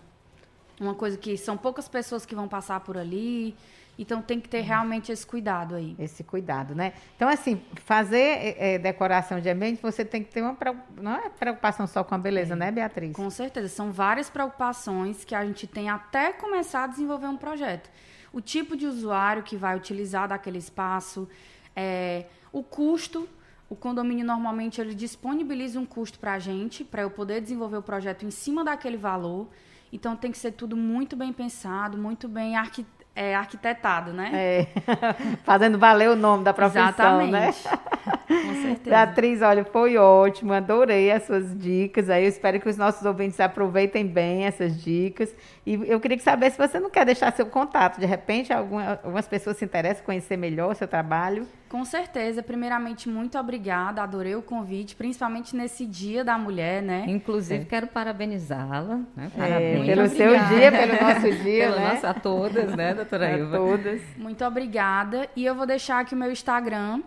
Uma 0.80 0.96
coisa 0.96 1.18
que 1.18 1.38
são 1.38 1.58
poucas 1.58 1.88
pessoas 1.88 2.26
que 2.26 2.34
vão 2.34 2.48
passar 2.48 2.80
por 2.80 2.98
ali. 2.98 3.56
Então 3.98 4.22
tem 4.22 4.40
que 4.40 4.50
ter 4.50 4.62
realmente 4.62 5.12
esse 5.12 5.26
cuidado 5.26 5.76
aí. 5.76 5.96
Esse 6.00 6.24
cuidado, 6.24 6.74
né? 6.74 6.94
Então, 7.16 7.30
assim, 7.30 7.62
fazer 7.86 8.18
é, 8.18 8.76
é 8.76 8.80
decoração 8.80 9.40
de 9.40 9.50
ambiente, 9.50 9.82
você 9.82 10.04
tem 10.04 10.24
que 10.24 10.32
ter 10.32 10.42
uma 10.42 10.58
não 11.00 11.16
é 11.16 11.30
preocupação 11.30 11.86
só 11.86 12.04
com 12.04 12.16
a 12.16 12.18
beleza, 12.18 12.54
é. 12.54 12.58
né, 12.58 12.72
Beatriz? 12.72 13.16
Com 13.16 13.30
certeza. 13.30 13.68
São 13.68 13.92
várias 13.92 14.30
preocupações 14.30 15.24
que 15.24 15.36
a 15.36 15.46
gente 15.46 15.68
tem 15.68 15.90
até 15.90 16.34
começar 16.34 16.86
a 16.86 16.88
desenvolver 16.88 17.28
um 17.28 17.38
projeto. 17.38 17.90
O 18.32 18.42
tipo 18.42 18.76
de 18.76 18.88
usuário 18.88 19.44
que 19.44 19.56
vai 19.56 19.78
utilizar 19.78 20.28
daquele 20.28 20.58
espaço, 20.58 21.30
é, 21.76 22.26
o 22.52 22.64
custo 22.64 23.30
o 23.74 23.76
condomínio 23.76 24.24
normalmente 24.24 24.80
ele 24.80 24.94
disponibiliza 24.94 25.80
um 25.80 25.86
custo 25.86 26.20
para 26.20 26.34
a 26.34 26.40
gente, 26.40 26.84
para 26.84 27.02
eu 27.02 27.10
poder 27.10 27.42
desenvolver 27.42 27.78
o 27.78 27.82
projeto 27.82 28.24
em 28.24 28.30
cima 28.30 28.64
daquele 28.64 28.98
valor. 28.98 29.48
Então 29.92 30.16
tem 30.16 30.32
que 30.32 30.38
ser 30.38 30.52
tudo 30.52 30.78
muito 30.78 31.16
bem 31.16 31.34
pensado, 31.34 31.98
muito 31.98 32.28
bem 32.28 32.56
arqui 32.56 32.86
é, 33.16 33.36
arquitetado, 33.36 34.12
né? 34.12 34.32
É. 34.34 34.68
Fazendo 35.44 35.78
valer 35.78 36.10
o 36.10 36.16
nome 36.16 36.44
da 36.44 36.54
profissão, 36.54 37.28
né? 37.28 37.50
Exatamente. 37.50 37.68
né? 37.68 37.80
Com 38.28 38.54
certeza. 38.62 38.90
Beatriz, 38.90 39.42
olha, 39.42 39.64
foi 39.66 39.98
ótimo, 39.98 40.54
adorei 40.54 41.12
as 41.12 41.24
suas 41.24 41.58
dicas. 41.58 42.10
Aí 42.10 42.24
eu 42.24 42.30
espero 42.30 42.60
que 42.60 42.70
os 42.70 42.78
nossos 42.78 43.06
ouvintes 43.06 43.40
aproveitem 43.40 44.06
bem 44.06 44.46
essas 44.46 44.82
dicas. 44.82 45.34
E 45.66 45.74
eu 45.74 46.00
queria 46.00 46.20
saber 46.20 46.52
se 46.52 46.58
você 46.58 46.80
não 46.80 46.90
quer 46.90 47.06
deixar 47.06 47.32
seu 47.34 47.46
contato. 47.46 48.00
De 48.00 48.06
repente, 48.06 48.52
alguma, 48.52 49.00
algumas 49.04 49.28
pessoas 49.28 49.58
se 49.58 49.66
interessam 49.66 50.02
em 50.02 50.06
conhecer 50.06 50.38
melhor 50.38 50.72
o 50.72 50.76
seu 50.76 50.88
trabalho. 50.88 51.48
Com 51.74 51.84
certeza. 51.84 52.44
Primeiramente, 52.44 53.10
muito 53.10 53.36
obrigada. 53.36 54.04
Adorei 54.04 54.36
o 54.36 54.44
convite, 54.44 54.96
principalmente 54.96 55.56
nesse 55.56 55.88
Dia 55.88 56.24
da 56.24 56.38
Mulher, 56.38 56.84
né? 56.84 57.06
Inclusive, 57.08 57.64
é. 57.64 57.66
quero 57.66 57.88
parabenizá-la. 57.88 59.00
Né? 59.16 59.32
É, 59.36 59.40
Parabéns. 59.40 59.82
É, 59.82 59.96
pelo 59.96 60.08
seu 60.10 60.30
dia, 60.30 60.72
pelo 60.72 61.02
nosso 61.02 61.44
dia, 61.44 61.66
pelo 61.66 61.76
né? 61.80 61.94
Nosso, 61.94 62.06
a 62.06 62.14
todas, 62.14 62.76
né, 62.76 62.94
doutora 62.94 63.32
Ilva? 63.38 63.56
A 63.56 63.60
todas. 63.60 64.02
Muito 64.16 64.46
obrigada. 64.46 65.28
E 65.36 65.44
eu 65.44 65.56
vou 65.56 65.66
deixar 65.66 66.02
aqui 66.02 66.14
o 66.14 66.18
meu 66.18 66.32
Instagram, 66.32 67.02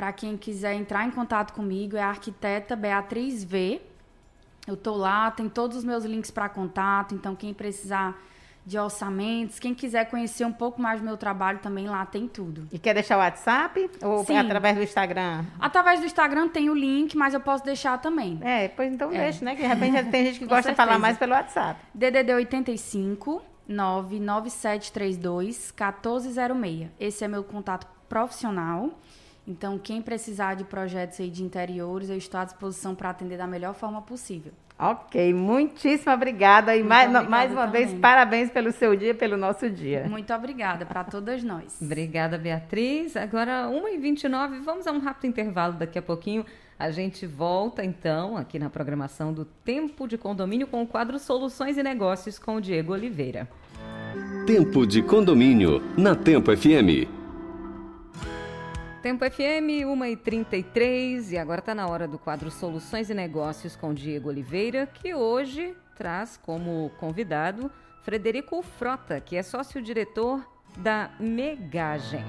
para 0.00 0.14
quem 0.14 0.34
quiser 0.34 0.72
entrar 0.72 1.06
em 1.06 1.10
contato 1.10 1.52
comigo, 1.52 1.94
é 1.94 2.00
a 2.00 2.08
arquiteta 2.08 2.74
Beatriz 2.74 3.44
V. 3.44 3.82
Eu 4.66 4.74
tô 4.74 4.96
lá, 4.96 5.30
tem 5.30 5.46
todos 5.46 5.76
os 5.76 5.84
meus 5.84 6.06
links 6.06 6.30
para 6.30 6.48
contato, 6.48 7.14
então 7.14 7.36
quem 7.36 7.52
precisar 7.52 8.18
de 8.64 8.78
orçamentos, 8.78 9.58
quem 9.58 9.74
quiser 9.74 10.06
conhecer 10.06 10.46
um 10.46 10.52
pouco 10.54 10.80
mais 10.80 11.00
do 11.00 11.04
meu 11.04 11.18
trabalho 11.18 11.58
também 11.58 11.86
lá 11.86 12.06
tem 12.06 12.26
tudo. 12.26 12.66
E 12.72 12.78
quer 12.78 12.94
deixar 12.94 13.16
o 13.16 13.18
WhatsApp 13.18 13.90
ou 14.02 14.24
Sim. 14.24 14.38
através 14.38 14.74
do 14.74 14.82
Instagram? 14.82 15.44
Através 15.60 16.00
do 16.00 16.06
Instagram 16.06 16.48
tem 16.48 16.70
o 16.70 16.74
link, 16.74 17.14
mas 17.14 17.34
eu 17.34 17.40
posso 17.40 17.62
deixar 17.62 17.98
também. 17.98 18.38
É, 18.40 18.68
pois 18.68 18.90
então 18.90 19.12
é. 19.12 19.18
deixa, 19.18 19.44
né? 19.44 19.54
Que 19.54 19.60
de 19.60 19.68
repente 19.68 20.02
tem 20.04 20.24
gente 20.24 20.38
que 20.38 20.46
gosta 20.48 20.62
certeza. 20.62 20.82
de 20.82 20.88
falar 20.88 20.98
mais 20.98 21.18
pelo 21.18 21.34
WhatsApp. 21.34 21.78
DDD 21.92 22.32
85 22.32 23.42
99732 23.68 25.74
1406. 25.78 26.88
Esse 26.98 27.22
é 27.22 27.28
meu 27.28 27.44
contato 27.44 27.86
profissional. 28.08 28.94
Então, 29.50 29.76
quem 29.76 30.00
precisar 30.00 30.54
de 30.54 30.62
projetos 30.62 31.18
aí 31.18 31.28
de 31.28 31.42
interiores, 31.42 32.08
eu 32.08 32.16
estou 32.16 32.38
à 32.38 32.44
disposição 32.44 32.94
para 32.94 33.10
atender 33.10 33.36
da 33.36 33.48
melhor 33.48 33.74
forma 33.74 34.00
possível. 34.00 34.52
Ok, 34.78 35.34
muitíssimo 35.34 36.14
obrigada. 36.14 36.76
E 36.76 36.84
mais, 36.84 37.08
obrigada 37.08 37.28
mais 37.28 37.52
uma 37.52 37.66
também. 37.66 37.86
vez, 37.86 37.98
parabéns 37.98 38.48
pelo 38.48 38.70
seu 38.70 38.94
dia, 38.94 39.12
pelo 39.12 39.36
nosso 39.36 39.68
dia. 39.68 40.06
Muito 40.08 40.32
obrigada 40.32 40.86
para 40.86 41.02
todas 41.02 41.42
nós. 41.42 41.76
Obrigada, 41.82 42.38
Beatriz. 42.38 43.16
Agora, 43.16 43.66
1h29, 43.66 44.60
vamos 44.60 44.86
a 44.86 44.92
um 44.92 45.00
rápido 45.00 45.26
intervalo 45.26 45.74
daqui 45.74 45.98
a 45.98 46.02
pouquinho. 46.02 46.46
A 46.78 46.92
gente 46.92 47.26
volta, 47.26 47.84
então, 47.84 48.36
aqui 48.36 48.58
na 48.58 48.70
programação 48.70 49.32
do 49.32 49.44
Tempo 49.44 50.06
de 50.06 50.16
Condomínio 50.16 50.68
com 50.68 50.80
o 50.80 50.86
quadro 50.86 51.18
Soluções 51.18 51.76
e 51.76 51.82
Negócios 51.82 52.38
com 52.38 52.54
o 52.54 52.60
Diego 52.60 52.92
Oliveira. 52.92 53.48
Tempo 54.46 54.86
de 54.86 55.02
Condomínio, 55.02 55.82
na 55.98 56.14
Tempo 56.14 56.56
FM. 56.56 57.19
Tempo 59.02 59.24
FM 59.24 59.86
1h33 59.86 61.30
e 61.32 61.38
agora 61.38 61.60
está 61.60 61.74
na 61.74 61.88
hora 61.88 62.06
do 62.06 62.18
quadro 62.18 62.50
Soluções 62.50 63.08
e 63.08 63.14
Negócios 63.14 63.74
com 63.74 63.94
Diego 63.94 64.28
Oliveira, 64.28 64.86
que 64.86 65.14
hoje 65.14 65.74
traz 65.96 66.36
como 66.36 66.90
convidado 67.00 67.70
Frederico 68.02 68.62
Frota, 68.62 69.18
que 69.18 69.36
é 69.36 69.42
sócio-diretor 69.42 70.46
da 70.76 71.10
Megagem. 71.18 72.26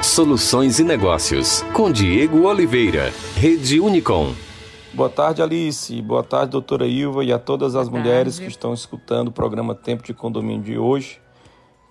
Soluções 0.00 0.78
e 0.78 0.84
Negócios 0.84 1.62
com 1.74 1.90
Diego 1.90 2.46
Oliveira, 2.46 3.12
Rede 3.36 3.80
Unicom. 3.80 4.32
Boa 4.94 5.10
tarde, 5.10 5.42
Alice. 5.42 6.00
Boa 6.02 6.22
tarde, 6.22 6.52
doutora 6.52 6.86
Ilva, 6.86 7.24
e 7.24 7.32
a 7.32 7.38
todas 7.38 7.74
as 7.74 7.88
Boa 7.88 8.00
mulheres 8.00 8.36
tarde. 8.36 8.46
que 8.46 8.56
estão 8.56 8.72
escutando 8.74 9.28
o 9.28 9.32
programa 9.32 9.74
Tempo 9.74 10.04
de 10.04 10.14
Condomínio 10.14 10.62
de 10.62 10.78
hoje. 10.78 11.21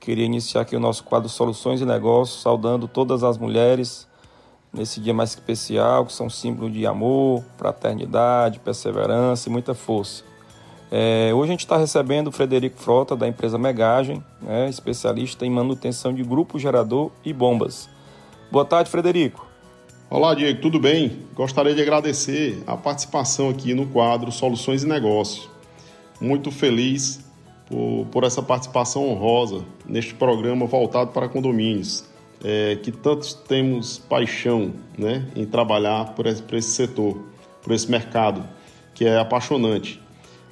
Queria 0.01 0.25
iniciar 0.25 0.61
aqui 0.61 0.75
o 0.75 0.79
nosso 0.79 1.03
quadro 1.03 1.29
Soluções 1.29 1.79
e 1.79 1.85
Negócios, 1.85 2.41
saudando 2.41 2.87
todas 2.87 3.23
as 3.23 3.37
mulheres 3.37 4.07
nesse 4.73 4.99
dia 4.99 5.13
mais 5.13 5.29
especial, 5.29 6.07
que 6.07 6.11
são 6.11 6.27
símbolo 6.27 6.71
de 6.71 6.87
amor, 6.87 7.43
fraternidade, 7.55 8.57
perseverança 8.57 9.47
e 9.47 9.51
muita 9.51 9.75
força. 9.75 10.23
É, 10.91 11.31
hoje 11.35 11.51
a 11.51 11.53
gente 11.53 11.59
está 11.59 11.77
recebendo 11.77 12.29
o 12.29 12.31
Frederico 12.31 12.79
Frota, 12.79 13.15
da 13.15 13.27
empresa 13.27 13.59
Megagem, 13.59 14.23
né, 14.41 14.67
especialista 14.67 15.45
em 15.45 15.51
manutenção 15.51 16.11
de 16.11 16.23
grupo 16.23 16.57
gerador 16.57 17.11
e 17.23 17.31
bombas. 17.31 17.87
Boa 18.51 18.65
tarde, 18.65 18.89
Frederico. 18.89 19.45
Olá, 20.09 20.33
Diego, 20.33 20.61
tudo 20.61 20.79
bem? 20.79 21.19
Gostaria 21.35 21.75
de 21.75 21.81
agradecer 21.81 22.63
a 22.65 22.75
participação 22.75 23.49
aqui 23.49 23.75
no 23.75 23.85
quadro 23.85 24.31
Soluções 24.31 24.81
e 24.81 24.87
Negócios. 24.87 25.47
Muito 26.19 26.49
feliz 26.49 27.30
por, 27.71 28.05
por 28.11 28.23
essa 28.25 28.43
participação 28.43 29.07
honrosa 29.07 29.63
neste 29.87 30.13
programa 30.13 30.65
voltado 30.65 31.11
para 31.11 31.29
condomínios, 31.29 32.03
é, 32.43 32.75
que 32.75 32.91
tantos 32.91 33.33
temos 33.33 33.97
paixão 33.97 34.73
né, 34.97 35.25
em 35.35 35.45
trabalhar 35.45 36.13
por 36.13 36.27
esse, 36.27 36.43
por 36.43 36.57
esse 36.57 36.71
setor, 36.71 37.17
por 37.63 37.71
esse 37.71 37.89
mercado, 37.89 38.43
que 38.93 39.05
é 39.05 39.17
apaixonante. 39.17 40.01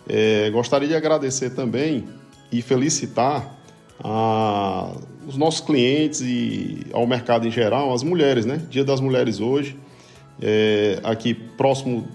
É, 0.08 0.50
gostaria 0.50 0.88
de 0.88 0.96
agradecer 0.96 1.52
também 1.52 2.08
e 2.52 2.62
felicitar 2.62 3.60
a, 4.02 4.94
os 5.28 5.36
nossos 5.36 5.62
clientes 5.62 6.22
e 6.22 6.86
ao 6.94 7.06
mercado 7.06 7.46
em 7.46 7.52
geral, 7.52 7.94
as 7.94 8.02
mulheres, 8.02 8.46
né? 8.46 8.62
Dia 8.70 8.84
das 8.84 9.02
Mulheres 9.02 9.40
hoje, 9.40 9.78
é, 10.42 11.00
aqui 11.04 11.34
próximo 11.34 12.08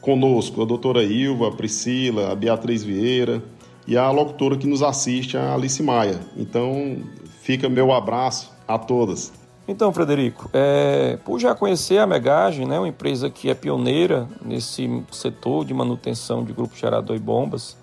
conosco, 0.00 0.62
a 0.62 0.64
doutora 0.64 1.02
Ilva, 1.02 1.48
a 1.48 1.50
Priscila, 1.50 2.30
a 2.30 2.34
Beatriz 2.34 2.84
Vieira 2.84 3.42
e 3.88 3.96
a 3.96 4.10
locutora 4.10 4.58
que 4.58 4.66
nos 4.66 4.82
assiste, 4.82 5.38
a 5.38 5.54
Alice 5.54 5.82
Maia. 5.82 6.20
Então, 6.36 6.98
fica 7.40 7.70
meu 7.70 7.90
abraço 7.90 8.52
a 8.68 8.76
todas. 8.78 9.32
Então, 9.66 9.90
Frederico, 9.94 10.50
é, 10.52 11.18
por 11.24 11.38
já 11.38 11.54
conhecer 11.54 11.96
a 11.96 12.06
Megagem, 12.06 12.66
né, 12.66 12.78
uma 12.78 12.88
empresa 12.88 13.30
que 13.30 13.48
é 13.48 13.54
pioneira 13.54 14.28
nesse 14.44 15.02
setor 15.10 15.64
de 15.64 15.72
manutenção 15.72 16.44
de 16.44 16.52
grupo 16.52 16.76
gerador 16.76 17.16
e 17.16 17.18
bombas, 17.18 17.78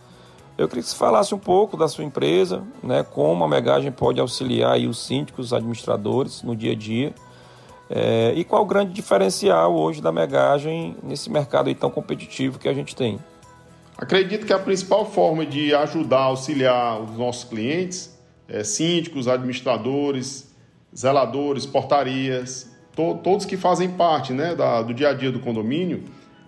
eu 0.55 0.67
queria 0.67 0.83
que 0.83 0.89
você 0.89 0.95
falasse 0.95 1.33
um 1.33 1.39
pouco 1.39 1.75
da 1.75 1.88
sua 1.88 2.03
empresa, 2.03 2.62
né, 2.83 3.01
como 3.03 3.43
a 3.43 3.47
Megagem 3.47 3.91
pode 3.91 4.19
auxiliar 4.19 4.79
os 4.81 5.03
síndicos, 5.03 5.47
os 5.47 5.53
administradores 5.53 6.43
no 6.43 6.55
dia 6.55 6.74
a 6.74 6.75
dia, 6.75 7.15
é, 7.89 8.31
e 8.35 8.43
qual 8.43 8.62
o 8.62 8.65
grande 8.65 8.93
diferencial 8.93 9.75
hoje 9.75 10.03
da 10.03 10.12
Megagem 10.12 10.95
nesse 11.01 11.31
mercado 11.31 11.74
tão 11.74 11.89
competitivo 11.89 12.59
que 12.59 12.69
a 12.69 12.74
gente 12.74 12.95
tem. 12.95 13.19
Acredito 13.97 14.45
que 14.45 14.51
a 14.51 14.59
principal 14.59 15.09
forma 15.09 15.45
de 15.45 15.73
ajudar, 15.73 16.23
auxiliar 16.23 17.01
os 17.01 17.17
nossos 17.17 17.45
clientes, 17.45 18.13
é, 18.47 18.63
síndicos, 18.63 19.27
administradores, 19.27 20.53
zeladores, 20.95 21.65
portarias, 21.65 22.69
to 22.95 23.19
todos 23.23 23.45
que 23.45 23.55
fazem 23.55 23.89
parte 23.89 24.33
né, 24.33 24.53
da, 24.53 24.81
do 24.81 24.93
dia 24.93 25.09
a 25.09 25.13
dia 25.13 25.31
do 25.31 25.39
condomínio, 25.39 26.03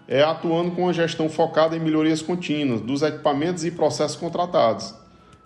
é 0.07 0.23
atuando 0.23 0.71
com 0.71 0.83
uma 0.83 0.93
gestão 0.93 1.29
focada 1.29 1.75
em 1.75 1.79
melhorias 1.79 2.21
contínuas 2.21 2.81
dos 2.81 3.01
equipamentos 3.01 3.63
e 3.63 3.71
processos 3.71 4.17
contratados, 4.17 4.93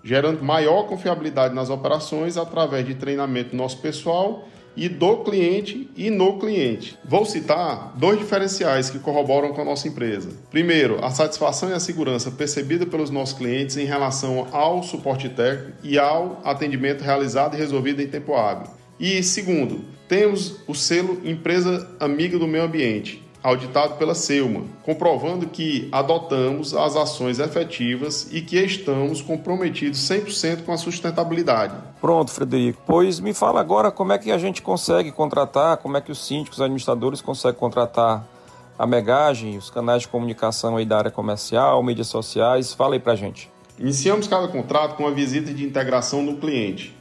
gerando 0.03 0.43
maior 0.43 0.83
confiabilidade 0.83 1.53
nas 1.53 1.69
operações 1.69 2.35
através 2.35 2.85
de 2.85 2.95
treinamento 2.95 3.51
do 3.51 3.57
nosso 3.57 3.77
pessoal 3.77 4.47
e 4.75 4.87
do 4.87 5.17
cliente 5.17 5.89
e 5.95 6.09
no 6.09 6.39
cliente. 6.39 6.97
Vou 7.03 7.25
citar 7.25 7.93
dois 7.97 8.19
diferenciais 8.19 8.89
que 8.89 8.99
corroboram 8.99 9.53
com 9.53 9.61
a 9.61 9.65
nossa 9.65 9.87
empresa. 9.87 10.29
Primeiro, 10.49 11.03
a 11.03 11.09
satisfação 11.09 11.69
e 11.69 11.73
a 11.73 11.79
segurança 11.79 12.31
percebida 12.31 12.85
pelos 12.85 13.09
nossos 13.09 13.37
clientes 13.37 13.77
em 13.77 13.85
relação 13.85 14.47
ao 14.51 14.83
suporte 14.83 15.29
técnico 15.29 15.77
e 15.83 15.97
ao 15.97 16.41
atendimento 16.43 17.01
realizado 17.01 17.55
e 17.55 17.59
resolvido 17.59 18.01
em 18.01 18.07
tempo 18.07 18.33
hábil. 18.35 18.71
E 18.99 19.23
segundo, 19.23 19.83
temos 20.07 20.57
o 20.67 20.75
selo 20.75 21.19
Empresa 21.23 21.89
Amiga 21.99 22.37
do 22.37 22.47
Meio 22.47 22.65
Ambiente, 22.65 23.23
auditado 23.43 23.95
pela 23.95 24.13
Selma, 24.13 24.63
comprovando 24.83 25.47
que 25.47 25.89
adotamos 25.91 26.73
as 26.73 26.95
ações 26.95 27.39
efetivas 27.39 28.27
e 28.31 28.41
que 28.41 28.57
estamos 28.57 29.21
comprometidos 29.21 29.99
100% 29.99 30.63
com 30.63 30.71
a 30.71 30.77
sustentabilidade. 30.77 31.73
Pronto, 31.99 32.31
Frederico. 32.31 32.81
Pois 32.85 33.19
me 33.19 33.33
fala 33.33 33.59
agora 33.59 33.91
como 33.91 34.13
é 34.13 34.17
que 34.17 34.31
a 34.31 34.37
gente 34.37 34.61
consegue 34.61 35.11
contratar, 35.11 35.77
como 35.77 35.97
é 35.97 36.01
que 36.01 36.11
os 36.11 36.25
síndicos, 36.25 36.57
os 36.57 36.61
administradores 36.61 37.21
conseguem 37.21 37.59
contratar 37.59 38.23
a 38.77 38.87
Megagem, 38.87 39.57
os 39.57 39.69
canais 39.69 40.03
de 40.03 40.07
comunicação 40.07 40.77
aí 40.77 40.85
da 40.85 40.97
área 40.97 41.11
comercial, 41.11 41.83
mídias 41.83 42.07
sociais. 42.07 42.73
Fala 42.73 42.95
aí 42.95 42.99
pra 42.99 43.15
gente. 43.15 43.49
Iniciamos 43.77 44.27
cada 44.27 44.47
contrato 44.47 44.95
com 44.95 45.07
a 45.07 45.11
visita 45.11 45.53
de 45.53 45.63
integração 45.63 46.25
do 46.25 46.35
cliente, 46.37 46.95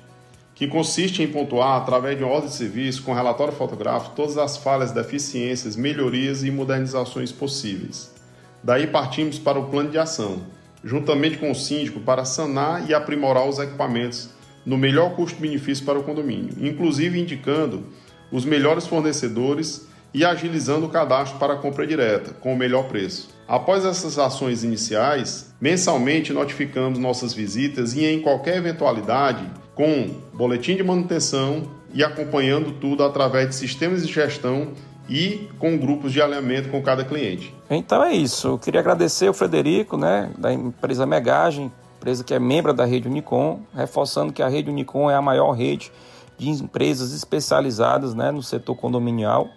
que 0.61 0.69
consiste 0.69 1.23
em 1.23 1.27
pontuar, 1.27 1.79
através 1.79 2.19
de 2.19 2.23
uma 2.23 2.35
ordem 2.35 2.51
de 2.51 2.55
serviço 2.55 3.03
com 3.03 3.15
relatório 3.15 3.51
fotográfico, 3.51 4.15
todas 4.15 4.37
as 4.37 4.59
falhas, 4.59 4.93
deficiências, 4.93 5.75
melhorias 5.75 6.45
e 6.45 6.51
modernizações 6.51 7.33
possíveis. 7.33 8.15
Daí 8.63 8.87
partimos 8.87 9.39
para 9.39 9.59
o 9.59 9.71
plano 9.71 9.89
de 9.89 9.97
ação, 9.97 10.43
juntamente 10.85 11.39
com 11.39 11.51
o 11.51 11.55
síndico, 11.55 12.01
para 12.01 12.27
sanar 12.27 12.87
e 12.87 12.93
aprimorar 12.93 13.49
os 13.49 13.59
equipamentos 13.59 14.29
no 14.67 14.77
melhor 14.77 15.17
custo-benefício 15.17 15.83
para 15.87 15.99
o 15.99 16.03
condomínio, 16.03 16.55
inclusive 16.61 17.19
indicando 17.19 17.87
os 18.31 18.45
melhores 18.45 18.87
fornecedores 18.87 19.89
e 20.13 20.27
agilizando 20.27 20.85
o 20.85 20.91
cadastro 20.91 21.39
para 21.39 21.55
a 21.55 21.57
compra 21.57 21.87
direta, 21.87 22.35
com 22.35 22.53
o 22.53 22.57
melhor 22.59 22.87
preço. 22.87 23.31
Após 23.49 23.87
essas 23.87 24.19
ações 24.19 24.63
iniciais, 24.63 25.55
mensalmente 25.59 26.35
notificamos 26.35 26.99
nossas 26.99 27.33
visitas 27.33 27.95
e 27.95 28.05
em 28.05 28.21
qualquer 28.21 28.59
eventualidade, 28.59 29.49
com 29.81 30.11
boletim 30.35 30.77
de 30.77 30.83
manutenção 30.83 31.63
e 31.95 32.05
acompanhando 32.05 32.73
tudo 32.73 33.03
através 33.03 33.49
de 33.49 33.55
sistemas 33.55 34.07
de 34.07 34.13
gestão 34.13 34.73
e 35.09 35.49
com 35.59 35.79
grupos 35.79 36.13
de 36.13 36.21
alinhamento 36.21 36.69
com 36.69 36.83
cada 36.83 37.03
cliente. 37.03 37.55
Então 37.71 38.05
é 38.05 38.13
isso. 38.13 38.49
Eu 38.49 38.59
queria 38.59 38.81
agradecer 38.81 39.31
o 39.31 39.33
Frederico, 39.33 39.97
né, 39.97 40.31
da 40.37 40.53
empresa 40.53 41.07
Megagem, 41.07 41.73
empresa 41.97 42.23
que 42.23 42.35
é 42.35 42.39
membro 42.39 42.75
da 42.75 42.85
rede 42.85 43.09
Unicom, 43.09 43.63
reforçando 43.75 44.35
que 44.35 44.43
a 44.43 44.49
rede 44.49 44.69
Unicom 44.69 45.11
é 45.11 45.15
a 45.15 45.23
maior 45.23 45.53
rede 45.53 45.91
de 46.37 46.51
empresas 46.51 47.15
especializadas 47.15 48.15
né, 48.15 48.31
no 48.31 48.43
setor 48.43 48.75
condominial. 48.77 49.49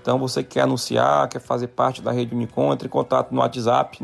Então, 0.00 0.18
você 0.18 0.42
quer 0.42 0.62
anunciar, 0.62 1.28
quer 1.28 1.40
fazer 1.40 1.66
parte 1.66 2.00
da 2.00 2.12
rede 2.12 2.34
Unicom, 2.34 2.72
entre 2.72 2.88
em 2.88 2.90
contato 2.90 3.30
no 3.30 3.42
WhatsApp 3.42 3.98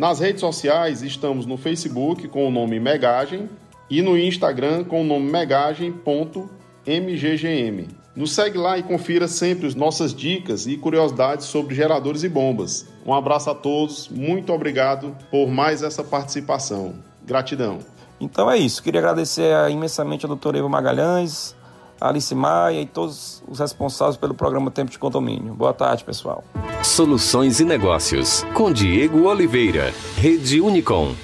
Nas 0.00 0.18
redes 0.18 0.40
sociais 0.40 1.02
estamos 1.02 1.44
no 1.44 1.58
Facebook 1.58 2.26
com 2.28 2.48
o 2.48 2.50
nome 2.50 2.80
Megagem 2.80 3.50
e 3.90 4.00
no 4.00 4.16
Instagram 4.16 4.82
com 4.82 5.02
o 5.02 5.04
nome 5.04 5.30
megagem.mggm. 5.30 7.88
Nos 8.16 8.32
segue 8.32 8.56
lá 8.56 8.78
e 8.78 8.82
confira 8.82 9.28
sempre 9.28 9.66
as 9.66 9.74
nossas 9.74 10.14
dicas 10.14 10.66
e 10.66 10.78
curiosidades 10.78 11.44
sobre 11.44 11.74
geradores 11.74 12.22
e 12.22 12.30
bombas. 12.30 12.88
Um 13.04 13.12
abraço 13.12 13.50
a 13.50 13.54
todos, 13.54 14.08
muito 14.08 14.54
obrigado 14.54 15.14
por 15.30 15.48
mais 15.48 15.82
essa 15.82 16.02
participação. 16.02 16.94
Gratidão. 17.26 17.80
Então 18.18 18.50
é 18.50 18.56
isso. 18.56 18.82
Queria 18.82 19.00
agradecer 19.00 19.52
imensamente 19.68 20.24
a 20.24 20.28
doutora 20.28 20.56
Eva 20.56 20.68
Magalhães, 20.70 21.54
Alice 22.00 22.34
Maia 22.34 22.80
e 22.80 22.86
todos 22.86 23.42
os 23.46 23.58
responsáveis 23.58 24.16
pelo 24.16 24.34
programa 24.34 24.70
Tempo 24.70 24.90
de 24.90 24.98
Condomínio. 24.98 25.52
Boa 25.54 25.74
tarde, 25.74 26.02
pessoal. 26.02 26.42
Soluções 26.82 27.60
e 27.60 27.64
Negócios, 27.64 28.42
com 28.54 28.72
Diego 28.72 29.24
Oliveira, 29.24 29.92
Rede 30.16 30.60
Unicom. 30.60 31.14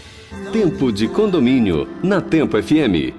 Tempo 0.52 0.92
de 0.92 1.08
Condomínio, 1.08 1.88
na 2.02 2.20
Tempo 2.20 2.60
FM. 2.62 3.14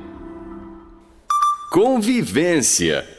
Convivência. 1.72 3.17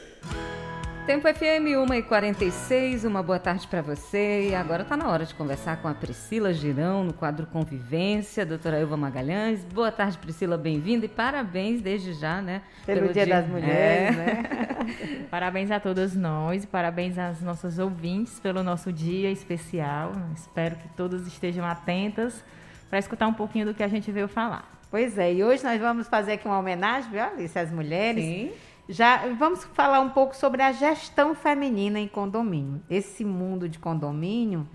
Tempo 1.09 1.27
FM 1.27 1.89
1 1.89 1.93
e 1.95 2.03
46 2.03 3.03
uma 3.03 3.23
boa 3.23 3.39
tarde 3.39 3.67
para 3.67 3.81
você. 3.81 4.49
E 4.49 4.53
agora 4.53 4.83
está 4.83 4.95
na 4.95 5.09
hora 5.09 5.25
de 5.25 5.33
conversar 5.33 5.81
com 5.81 5.87
a 5.87 5.93
Priscila 5.95 6.53
Girão 6.53 7.03
no 7.03 7.13
quadro 7.13 7.47
Convivência, 7.47 8.45
doutora 8.45 8.77
Elva 8.77 8.95
Magalhães. 8.95 9.63
Boa 9.73 9.91
tarde, 9.91 10.19
Priscila, 10.19 10.55
bem-vinda 10.55 11.07
e 11.07 11.09
parabéns 11.09 11.81
desde 11.81 12.13
já, 12.13 12.43
né? 12.43 12.61
Pelo, 12.85 13.01
pelo 13.01 13.13
dia, 13.13 13.25
dia, 13.25 13.41
das 13.41 13.47
Mulheres, 13.49 14.17
é. 14.17 14.19
né? 14.19 15.25
parabéns 15.31 15.71
a 15.71 15.79
todas 15.79 16.15
nós, 16.15 16.63
parabéns 16.67 17.17
às 17.17 17.41
nossas 17.41 17.79
ouvintes 17.79 18.39
pelo 18.39 18.61
nosso 18.61 18.93
dia 18.93 19.31
especial. 19.31 20.11
Espero 20.35 20.75
que 20.75 20.89
todas 20.89 21.25
estejam 21.25 21.65
atentas 21.65 22.45
para 22.87 22.99
escutar 22.99 23.25
um 23.25 23.33
pouquinho 23.33 23.65
do 23.65 23.73
que 23.73 23.81
a 23.81 23.87
gente 23.87 24.11
veio 24.11 24.27
falar. 24.27 24.77
Pois 24.91 25.17
é, 25.17 25.33
e 25.33 25.43
hoje 25.43 25.63
nós 25.63 25.81
vamos 25.81 26.07
fazer 26.07 26.33
aqui 26.33 26.47
uma 26.47 26.59
homenagem, 26.59 27.09
viu, 27.09 27.23
Alice, 27.23 27.57
às 27.57 27.71
mulheres. 27.71 28.23
Sim 28.23 28.51
já 28.89 29.27
vamos 29.35 29.63
falar 29.65 29.99
um 29.99 30.09
pouco 30.09 30.35
sobre 30.35 30.63
a 30.63 30.71
gestão 30.71 31.35
feminina 31.35 31.99
em 31.99 32.07
condomínio. 32.07 32.81
Esse 32.89 33.23
mundo 33.23 33.69
de 33.69 33.77
condomínio 33.77 34.67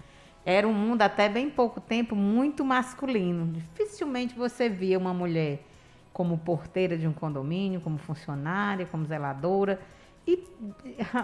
era 0.46 0.68
um 0.68 0.72
mundo 0.72 1.02
até 1.02 1.28
bem 1.28 1.50
pouco 1.50 1.80
tempo 1.80 2.14
muito 2.14 2.64
masculino. 2.64 3.52
Dificilmente 3.52 4.36
você 4.36 4.68
via 4.68 4.96
uma 4.96 5.12
mulher 5.12 5.66
como 6.12 6.38
porteira 6.38 6.96
de 6.96 7.08
um 7.08 7.12
condomínio, 7.12 7.80
como 7.80 7.98
funcionária, 7.98 8.86
como 8.86 9.04
zeladora 9.04 9.80
e 10.24 10.44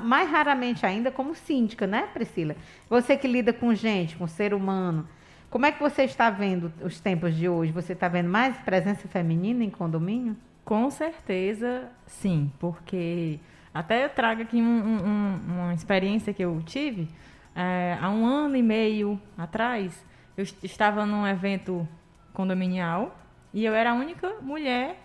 mais 0.03 0.29
raramente 0.29 0.85
ainda 0.85 1.13
como 1.13 1.33
síndica, 1.33 1.87
né, 1.87 2.09
Priscila? 2.13 2.57
Você 2.89 3.17
que 3.17 3.29
lida 3.29 3.53
com 3.53 3.73
gente, 3.73 4.17
com 4.17 4.27
ser 4.27 4.53
humano, 4.53 5.09
como 5.49 5.65
é 5.65 5.71
que 5.71 5.81
você 5.81 6.03
está 6.03 6.29
vendo 6.29 6.73
os 6.83 6.99
tempos 6.99 7.37
de 7.37 7.49
hoje? 7.49 7.71
Você 7.71 7.93
está 7.93 8.09
vendo 8.09 8.29
mais 8.29 8.57
presença 8.59 9.07
feminina 9.07 9.63
em 9.63 9.71
condomínio? 9.71 10.37
Com 10.71 10.89
certeza, 10.89 11.91
sim, 12.07 12.53
porque 12.61 13.41
até 13.75 14.05
eu 14.05 14.09
trago 14.09 14.43
aqui 14.43 14.63
um, 14.63 14.63
um, 14.63 15.41
uma 15.49 15.75
experiência 15.75 16.33
que 16.33 16.45
eu 16.45 16.63
tive 16.65 17.09
é, 17.57 17.99
há 18.01 18.09
um 18.09 18.25
ano 18.25 18.55
e 18.55 18.63
meio 18.63 19.21
atrás. 19.37 20.07
Eu 20.37 20.45
estava 20.63 21.05
num 21.05 21.27
evento 21.27 21.89
condominial 22.33 23.19
e 23.53 23.65
eu 23.65 23.75
era 23.75 23.91
a 23.91 23.95
única 23.95 24.37
mulher 24.41 24.97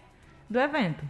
do 0.47 0.59
evento. 0.59 1.03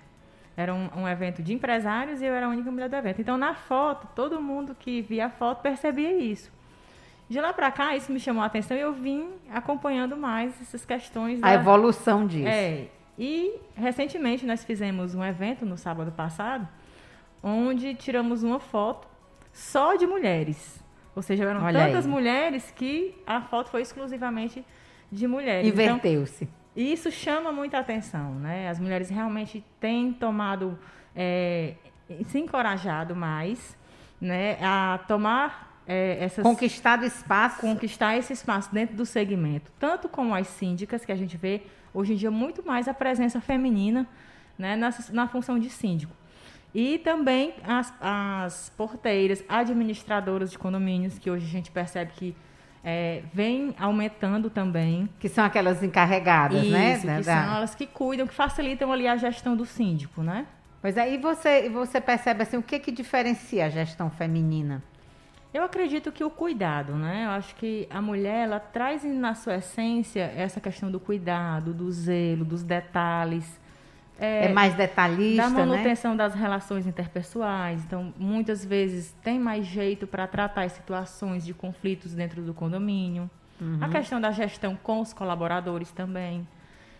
Era 0.55 0.73
um, 0.73 0.89
um, 0.99 1.05
evento 1.05 1.43
de 1.43 1.53
empresários 1.53 2.21
e 2.21 2.25
eu 2.25 2.33
era 2.33 2.45
a 2.45 2.49
única 2.49 2.71
mulher 2.71 2.87
do 2.87 2.95
evento. 2.95 3.19
Então, 3.19 3.35
na 3.35 3.55
foto, 3.55 4.07
todo 4.15 4.41
mundo 4.41 4.73
que 4.73 5.01
via 5.01 5.25
a 5.25 5.29
foto 5.29 5.61
percebia 5.61 6.17
isso. 6.17 6.49
De 7.27 7.41
lá 7.41 7.51
para 7.51 7.69
cá, 7.71 7.93
isso 7.93 8.09
me 8.09 8.21
chamou 8.21 8.41
a 8.41 8.45
atenção 8.45 8.77
e 8.77 8.79
eu 8.79 8.93
vim 8.93 9.31
acompanhando 9.53 10.15
mais 10.15 10.61
essas 10.61 10.85
questões. 10.85 11.43
A 11.43 11.47
da... 11.47 11.53
evolução 11.55 12.25
disso. 12.25 12.47
É, 12.47 12.87
e 13.17 13.60
recentemente 13.75 14.45
nós 14.45 14.63
fizemos 14.63 15.15
um 15.15 15.23
evento 15.23 15.65
no 15.65 15.78
sábado 15.78 16.12
passado, 16.12 16.67
onde 17.41 17.95
tiramos 17.95 18.43
uma 18.43 18.60
foto 18.60 19.08
só 19.54 19.95
de 19.95 20.06
mulheres. 20.06 20.84
Ou 21.15 21.21
seja, 21.21 21.45
eram 21.45 21.63
Olha 21.63 21.86
tantas 21.86 22.06
aí. 22.06 22.12
mulheres 22.12 22.71
que 22.71 23.15
a 23.25 23.41
foto 23.41 23.69
foi 23.69 23.82
exclusivamente 23.82 24.65
de 25.12 25.28
mulheres. 25.28 25.67
Então, 25.67 25.84
Inverteu-se. 25.84 26.43
Então, 26.43 26.56
isso 26.75 27.10
chama 27.10 27.54
muita 27.54 27.80
atenção, 27.80 28.36
né? 28.36 28.67
As 28.67 28.80
mulheres 28.80 29.10
realmente 29.10 29.63
têm 29.80 30.12
tomado, 30.12 30.78
é, 31.15 31.75
se 32.25 32.38
encorajado 32.38 33.15
mais, 33.15 33.78
né, 34.19 34.58
a 34.62 34.99
tomar 35.08 35.80
é, 35.88 36.17
essas, 36.19 36.43
conquistado 36.43 37.06
espaço, 37.06 37.62
conquistar 37.62 38.17
esse 38.17 38.34
espaço 38.34 38.73
dentro 38.73 38.95
do 38.95 39.06
segmento, 39.06 39.71
tanto 39.80 40.10
com 40.10 40.34
as 40.34 40.47
síndicas 40.47 41.06
que 41.06 41.12
a 41.12 41.15
gente 41.15 41.38
vê 41.38 41.62
hoje 41.95 42.13
em 42.13 42.15
dia 42.15 42.29
muito 42.29 42.63
mais 42.63 42.88
a 42.88 42.93
presença 42.93 43.41
feminina 43.41 44.05
né, 44.58 44.75
na, 44.75 44.93
na 45.12 45.27
função 45.27 45.58
de 45.58 45.69
síndico. 45.69 46.13
E 46.73 46.99
também 46.99 47.53
as, 47.63 47.93
as 48.01 48.69
porteiras, 48.75 49.43
administradoras 49.47 50.51
de 50.51 50.60
condomínios, 50.60 51.17
que 51.17 51.31
hoje 51.31 51.45
a 51.45 51.49
gente 51.49 51.71
percebe 51.71 52.12
que 52.13 52.36
é, 52.84 53.23
vem 53.34 53.73
aumentando 53.79 54.49
também. 54.49 55.10
Que 55.19 55.29
são 55.29 55.45
aquelas 55.45 55.81
encarregadas, 55.81 56.62
Isso, 56.62 56.71
né? 56.71 57.17
Que 57.17 57.23
são 57.23 57.55
elas 57.55 57.73
que 57.73 57.88
cuidam, 57.88 58.27
que 58.27 58.34
facilitam 58.34 58.91
ali 58.91 59.08
a 59.08 59.15
gestão 59.15 59.55
do 59.55 59.65
síndico, 59.65 60.21
né? 60.21 60.45
Pois 60.81 60.97
é, 60.97 61.12
e 61.12 61.17
você, 61.17 61.67
você 61.69 61.99
percebe 61.99 62.43
assim, 62.43 62.58
o 62.58 62.62
que, 62.62 62.77
que 62.77 62.91
diferencia 62.91 63.65
a 63.65 63.69
gestão 63.69 64.12
feminina? 64.12 64.84
Eu 65.55 65.63
acredito 65.63 66.11
que 66.11 66.21
o 66.21 66.29
cuidado, 66.29 66.91
né? 66.95 67.23
Eu 67.27 67.29
acho 67.29 67.55
que 67.55 67.87
a 67.89 68.01
mulher, 68.01 68.43
ela 68.43 68.59
traz 68.59 69.05
na 69.05 69.33
sua 69.33 69.55
essência 69.55 70.29
essa 70.35 70.59
questão 70.59 70.91
do 70.91 70.99
cuidado, 70.99 71.73
do 71.73 71.89
zelo, 71.89 72.43
dos 72.43 72.61
detalhes. 72.61 73.57
É, 74.19 74.47
é 74.47 74.49
mais 74.49 74.73
detalhista, 74.73 75.43
Da 75.43 75.49
né? 75.49 75.65
manutenção 75.65 76.11
né? 76.11 76.17
das 76.17 76.35
relações 76.35 76.85
interpessoais. 76.85 77.81
Então, 77.85 78.13
muitas 78.17 78.65
vezes 78.65 79.15
tem 79.23 79.39
mais 79.39 79.65
jeito 79.65 80.05
para 80.05 80.27
tratar 80.27 80.63
as 80.63 80.73
situações 80.73 81.45
de 81.45 81.53
conflitos 81.53 82.13
dentro 82.13 82.41
do 82.41 82.53
condomínio. 82.53 83.29
Uhum. 83.61 83.77
A 83.79 83.87
questão 83.87 84.19
da 84.19 84.31
gestão 84.31 84.75
com 84.75 84.99
os 84.99 85.13
colaboradores 85.13 85.89
também. 85.89 86.45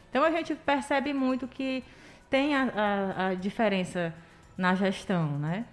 Então, 0.10 0.24
a 0.24 0.32
gente 0.32 0.56
percebe 0.56 1.12
muito 1.12 1.46
que 1.46 1.84
tem 2.30 2.56
a, 2.56 2.72
a, 2.74 3.28
a 3.28 3.34
diferença 3.34 4.16
na 4.58 4.74
gestão, 4.76 5.38
né? 5.40 5.66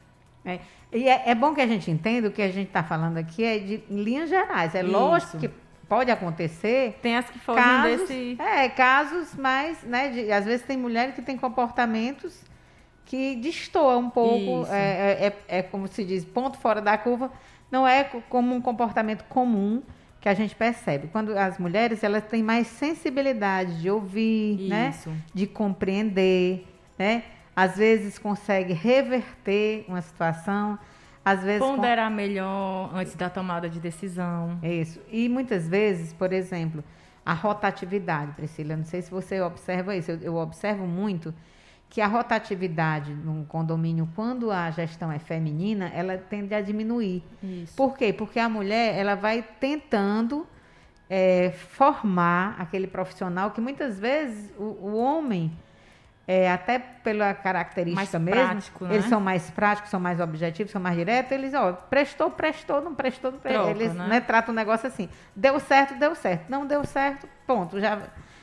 É. 0.45 0.61
E 0.93 1.09
é, 1.09 1.31
é, 1.31 1.35
bom 1.35 1.55
que 1.55 1.61
a 1.61 1.67
gente 1.67 1.91
entenda 1.91 2.29
o 2.29 2.31
que 2.31 2.43
a 2.43 2.51
gente 2.51 2.69
está 2.69 2.83
falando 2.83 3.17
aqui 3.17 3.45
é 3.45 3.59
de 3.59 3.83
linhas 3.89 4.29
gerais. 4.29 4.75
É 4.75 4.83
Isso. 4.83 4.91
lógico 4.91 5.39
que 5.39 5.51
pode 5.89 6.11
acontecer. 6.11 6.99
Tem 7.01 7.17
as 7.17 7.29
que 7.29 7.39
fogem 7.39 7.63
casos, 7.63 8.09
desse. 8.09 8.37
É, 8.41 8.69
casos 8.69 9.35
mais, 9.35 9.83
né? 9.83 10.09
De, 10.09 10.33
às 10.33 10.45
vezes 10.45 10.67
tem 10.67 10.77
mulheres 10.77 11.15
que 11.15 11.23
têm 11.23 11.37
comportamentos 11.37 12.43
que 13.05 13.37
destoam 13.37 14.01
um 14.01 14.11
pouco. 14.11 14.67
É, 14.71 14.79
é, 14.79 15.27
é, 15.27 15.59
é, 15.59 15.63
como 15.63 15.87
se 15.87 16.05
diz, 16.05 16.25
ponto 16.25 16.59
fora 16.59 16.81
da 16.81 16.97
curva. 16.99 17.31
Não 17.71 17.87
é 17.87 18.05
como 18.05 18.55
um 18.55 18.61
comportamento 18.61 19.25
comum 19.25 19.83
que 20.21 20.29
a 20.29 20.35
gente 20.35 20.55
percebe. 20.55 21.09
Quando 21.09 21.37
as 21.37 21.59
mulheres 21.59 22.05
elas 22.05 22.25
têm 22.25 22.43
mais 22.43 22.67
sensibilidade 22.67 23.81
de 23.81 23.91
ouvir, 23.91 24.69
né? 24.69 24.91
Isso. 24.91 25.11
né? 25.11 25.17
De 25.35 25.47
compreender, 25.47 26.67
né? 26.99 27.25
Às 27.55 27.77
vezes 27.77 28.19
consegue 28.19 28.73
reverter 28.73 29.85
uma 29.87 30.01
situação, 30.01 30.79
às 31.25 31.43
vezes 31.43 31.61
ponderar 31.61 32.09
com... 32.09 32.17
melhor 32.17 32.91
antes 32.95 33.15
da 33.15 33.29
tomada 33.29 33.69
de 33.69 33.79
decisão. 33.79 34.59
Isso. 34.63 35.01
E 35.11 35.29
muitas 35.29 35.69
vezes, 35.69 36.13
por 36.13 36.33
exemplo, 36.33 36.83
a 37.25 37.35
rotatividade, 37.35 38.33
Priscila, 38.33 38.77
não 38.77 38.85
sei 38.85 39.03
se 39.03 39.11
você 39.11 39.41
observa 39.41 39.95
isso, 39.95 40.11
eu, 40.11 40.21
eu 40.21 40.37
observo 40.37 40.87
muito 40.87 41.33
que 41.89 42.01
a 42.01 42.07
rotatividade 42.07 43.13
num 43.13 43.45
condomínio, 43.45 44.09
quando 44.17 44.51
a 44.51 44.71
gestão 44.71 45.13
é 45.13 45.19
feminina, 45.19 45.91
ela 45.95 46.17
tende 46.17 46.55
a 46.55 46.61
diminuir. 46.63 47.23
Isso. 47.43 47.77
Por 47.77 47.99
quê? 47.99 48.15
Porque 48.15 48.39
a 48.39 48.49
mulher 48.49 48.97
ela 48.97 49.15
vai 49.15 49.45
tentando 49.61 50.47
é, 51.09 51.51
formar 51.51 52.57
aquele 52.59 52.87
profissional 52.87 53.51
que 53.51 53.61
muitas 53.61 54.01
vezes 54.01 54.51
o, 54.59 54.63
o 54.63 54.97
homem 54.97 55.53
é, 56.27 56.51
até 56.51 56.79
pela 56.79 57.35
característica 57.35 58.19
mais 58.19 58.25
mesmo, 58.25 58.49
prático, 58.49 58.85
né? 58.85 58.95
eles 58.95 59.07
são 59.07 59.21
mais 59.21 59.51
práticos, 59.51 59.91
são 59.91 59.99
mais 59.99 60.21
objetivos, 60.21 60.71
são 60.71 60.81
mais 60.81 60.97
diretos, 60.97 61.33
eles, 61.33 61.53
ó, 61.53 61.73
prestou, 61.73 62.31
prestou, 62.31 62.81
não 62.81 62.95
prestou, 62.95 63.33
não 63.33 63.39
prestou. 63.39 63.65
Troca, 63.65 63.79
eles 63.79 63.95
né? 63.95 64.07
Né, 64.07 64.21
tratam 64.21 64.53
o 64.53 64.57
negócio 64.57 64.87
assim, 64.87 65.09
deu 65.35 65.59
certo, 65.59 65.95
deu 65.99 66.15
certo, 66.15 66.49
não 66.49 66.65
deu 66.65 66.85
certo, 66.85 67.29
ponto, 67.47 67.81
já, 67.81 67.99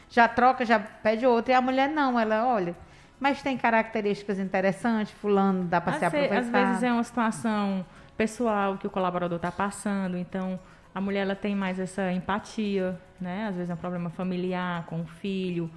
já 0.09 0.27
troca, 0.27 0.65
já 0.65 0.79
pede 0.79 1.25
outro. 1.25 1.51
E 1.51 1.55
a 1.55 1.61
mulher 1.61 1.87
não, 1.87 2.19
ela, 2.19 2.45
olha, 2.45 2.75
mas 3.19 3.41
tem 3.41 3.57
características 3.57 4.39
interessantes, 4.39 5.13
fulano, 5.13 5.63
dá 5.63 5.79
para 5.79 5.99
se 5.99 6.05
aproveitar. 6.05 6.39
Às 6.39 6.49
vezes 6.49 6.83
é 6.83 6.91
uma 6.91 7.03
situação 7.03 7.85
pessoal 8.17 8.77
que 8.77 8.87
o 8.87 8.89
colaborador 8.89 9.37
está 9.37 9.51
passando, 9.51 10.17
então 10.17 10.59
a 10.93 10.99
mulher 10.99 11.21
ela 11.21 11.35
tem 11.35 11.55
mais 11.55 11.79
essa 11.79 12.11
empatia, 12.11 12.99
né? 13.21 13.47
Às 13.47 13.55
vezes 13.55 13.69
é 13.69 13.73
um 13.73 13.77
problema 13.77 14.09
familiar 14.09 14.85
com 14.85 15.01
o 15.01 15.05
filho, 15.05 15.69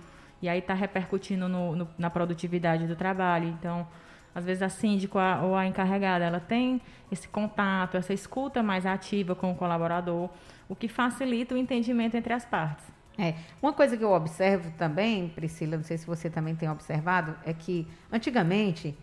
e 0.42 0.48
aí 0.48 0.58
está 0.58 0.74
repercutindo 0.74 1.48
no, 1.48 1.76
no, 1.76 1.88
na 1.96 2.10
produtividade 2.10 2.86
do 2.86 2.96
trabalho. 2.96 3.48
Então, 3.48 3.86
às 4.34 4.44
vezes 4.44 4.62
a 4.62 4.68
síndico 4.68 5.18
ou 5.42 5.54
a 5.54 5.66
encarregada, 5.66 6.24
ela 6.24 6.40
tem 6.40 6.80
esse 7.10 7.28
contato, 7.28 7.96
essa 7.96 8.12
escuta 8.12 8.62
mais 8.62 8.84
ativa 8.84 9.34
com 9.34 9.52
o 9.52 9.54
colaborador, 9.54 10.28
o 10.68 10.74
que 10.74 10.88
facilita 10.88 11.54
o 11.54 11.58
entendimento 11.58 12.16
entre 12.16 12.32
as 12.32 12.44
partes. 12.44 12.84
É. 13.18 13.34
Uma 13.60 13.72
coisa 13.72 13.96
que 13.96 14.02
eu 14.02 14.10
observo 14.10 14.70
também, 14.78 15.28
Priscila, 15.28 15.76
não 15.76 15.84
sei 15.84 15.98
se 15.98 16.06
você 16.06 16.30
também 16.30 16.56
tem 16.56 16.68
observado, 16.68 17.36
é 17.44 17.52
que 17.52 17.86
antigamente 18.10 18.96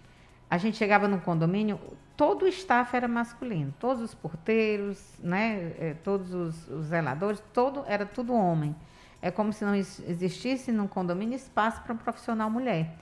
a 0.49 0.57
gente 0.57 0.77
chegava 0.77 1.07
num 1.07 1.19
condomínio, 1.19 1.79
todo 2.17 2.43
o 2.43 2.47
staff 2.47 2.95
era 2.95 3.07
masculino, 3.07 3.73
todos 3.79 4.01
os 4.01 4.15
porteiros, 4.15 5.13
né, 5.19 5.73
é, 5.79 5.95
todos 6.03 6.33
os, 6.33 6.67
os 6.67 6.85
zeladores, 6.87 7.41
todo 7.53 7.83
era 7.87 8.05
tudo 8.05 8.33
homem. 8.33 8.75
É 9.21 9.29
como 9.29 9.51
se 9.51 9.65
não 9.65 9.75
existisse 9.75 10.71
num 10.71 10.87
condomínio 10.87 11.35
espaço 11.35 11.81
para 11.81 11.93
um 11.93 11.97
profissional 11.97 12.49
mulher. 12.49 12.95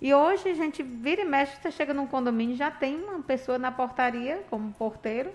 E 0.00 0.14
hoje 0.14 0.48
a 0.48 0.54
gente 0.54 0.82
vira 0.82 1.22
e 1.22 1.24
mexe, 1.24 1.60
você 1.60 1.70
chega 1.70 1.92
num 1.92 2.06
condomínio 2.06 2.56
já 2.56 2.70
tem 2.70 2.96
uma 2.96 3.22
pessoa 3.22 3.58
na 3.58 3.70
portaria 3.70 4.42
como 4.48 4.72
porteiro 4.72 5.30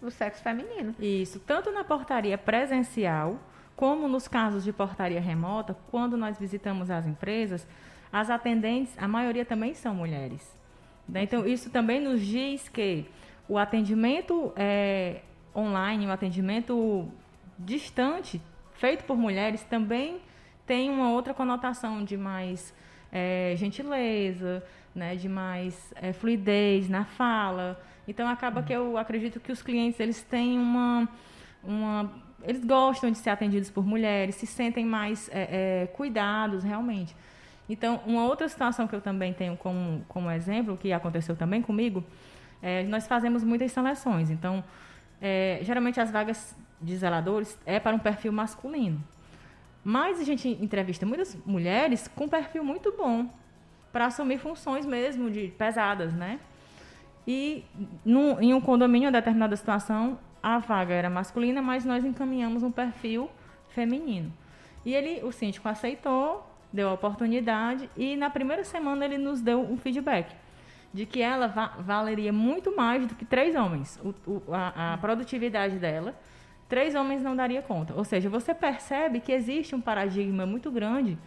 do 0.00 0.10
sexo 0.10 0.42
feminino. 0.42 0.94
Isso, 0.98 1.38
tanto 1.38 1.70
na 1.70 1.84
portaria 1.84 2.36
presencial, 2.36 3.38
como 3.76 4.08
nos 4.08 4.26
casos 4.26 4.64
de 4.64 4.72
portaria 4.72 5.20
remota, 5.20 5.76
quando 5.90 6.16
nós 6.16 6.36
visitamos 6.36 6.90
as 6.90 7.06
empresas, 7.06 7.66
as 8.12 8.28
atendentes, 8.28 8.94
a 8.98 9.06
maioria 9.06 9.44
também 9.44 9.72
são 9.72 9.94
mulheres. 9.94 10.56
Né? 11.08 11.22
Então, 11.22 11.46
isso 11.46 11.70
também 11.70 12.00
nos 12.00 12.20
diz 12.20 12.68
que 12.68 13.06
o 13.48 13.56
atendimento 13.56 14.52
é, 14.56 15.22
online, 15.54 16.06
o 16.06 16.10
atendimento 16.10 17.08
distante, 17.58 18.42
feito 18.82 19.04
por 19.04 19.16
mulheres, 19.16 19.62
também 19.62 20.20
tem 20.66 20.90
uma 20.90 21.12
outra 21.12 21.32
conotação 21.32 22.02
de 22.02 22.16
mais 22.16 22.74
é, 23.12 23.54
gentileza, 23.56 24.60
né, 24.92 25.14
de 25.14 25.28
mais 25.28 25.94
é, 25.94 26.12
fluidez 26.12 26.88
na 26.88 27.04
fala. 27.04 27.80
Então 28.08 28.26
acaba 28.28 28.60
que 28.60 28.72
eu 28.72 28.98
acredito 28.98 29.38
que 29.38 29.52
os 29.52 29.62
clientes 29.62 30.00
eles 30.00 30.20
têm 30.24 30.58
uma, 30.58 31.08
uma 31.62 32.12
eles 32.42 32.64
gostam 32.64 33.08
de 33.12 33.18
ser 33.18 33.30
atendidos 33.30 33.70
por 33.70 33.86
mulheres, 33.86 34.34
se 34.34 34.48
sentem 34.48 34.84
mais 34.84 35.30
é, 35.32 35.82
é, 35.84 35.86
cuidados 35.98 36.64
realmente. 36.64 37.14
Então, 37.68 38.00
uma 38.04 38.24
outra 38.24 38.48
situação 38.48 38.88
que 38.88 38.96
eu 38.96 39.00
também 39.00 39.32
tenho 39.32 39.56
como, 39.56 40.04
como 40.08 40.28
exemplo, 40.28 40.76
que 40.76 40.92
aconteceu 40.92 41.36
também 41.36 41.62
comigo, 41.62 42.02
é, 42.60 42.82
nós 42.82 43.06
fazemos 43.06 43.44
muitas 43.44 43.70
seleções. 43.70 44.28
Então, 44.28 44.64
é, 45.20 45.60
geralmente 45.62 46.00
as 46.00 46.10
vagas 46.10 46.56
de 46.82 46.96
zeladores 46.96 47.58
é 47.64 47.78
para 47.78 47.94
um 47.94 47.98
perfil 47.98 48.32
masculino. 48.32 49.02
Mas 49.84 50.20
a 50.20 50.24
gente 50.24 50.48
entrevista 50.48 51.04
muitas 51.06 51.36
mulheres 51.44 52.08
com 52.08 52.28
perfil 52.28 52.64
muito 52.64 52.92
bom 52.96 53.28
para 53.92 54.06
assumir 54.06 54.38
funções 54.38 54.86
mesmo 54.86 55.30
de 55.30 55.48
pesadas, 55.48 56.12
né? 56.12 56.38
E 57.26 57.64
no, 58.04 58.40
em 58.40 58.52
um 58.54 58.60
condomínio, 58.60 59.08
em 59.08 59.12
determinada 59.12 59.54
situação, 59.56 60.18
a 60.42 60.58
vaga 60.58 60.94
era 60.94 61.10
masculina, 61.10 61.62
mas 61.62 61.84
nós 61.84 62.04
encaminhamos 62.04 62.62
um 62.62 62.70
perfil 62.70 63.30
feminino. 63.68 64.32
E 64.84 64.94
ele, 64.94 65.22
o 65.22 65.30
síndico 65.30 65.68
aceitou, 65.68 66.44
deu 66.72 66.88
a 66.88 66.92
oportunidade 66.94 67.88
e 67.96 68.16
na 68.16 68.30
primeira 68.30 68.64
semana 68.64 69.04
ele 69.04 69.18
nos 69.18 69.40
deu 69.40 69.60
um 69.60 69.76
feedback 69.76 70.34
de 70.92 71.06
que 71.06 71.22
ela 71.22 71.46
va 71.46 71.68
valeria 71.78 72.32
muito 72.32 72.74
mais 72.76 73.06
do 73.06 73.14
que 73.14 73.24
três 73.24 73.54
homens. 73.54 73.98
O, 74.04 74.14
o, 74.30 74.42
a, 74.52 74.94
a 74.94 74.98
produtividade 74.98 75.78
dela, 75.78 76.14
três 76.72 76.94
homens 76.94 77.22
não 77.22 77.36
daria 77.36 77.60
conta. 77.60 77.92
Ou 77.92 78.02
seja, 78.02 78.30
você 78.30 78.54
percebe 78.54 79.20
que 79.20 79.30
existe 79.30 79.74
um 79.74 79.80
paradigma 79.80 80.46
muito 80.46 80.70
grande 80.70 81.18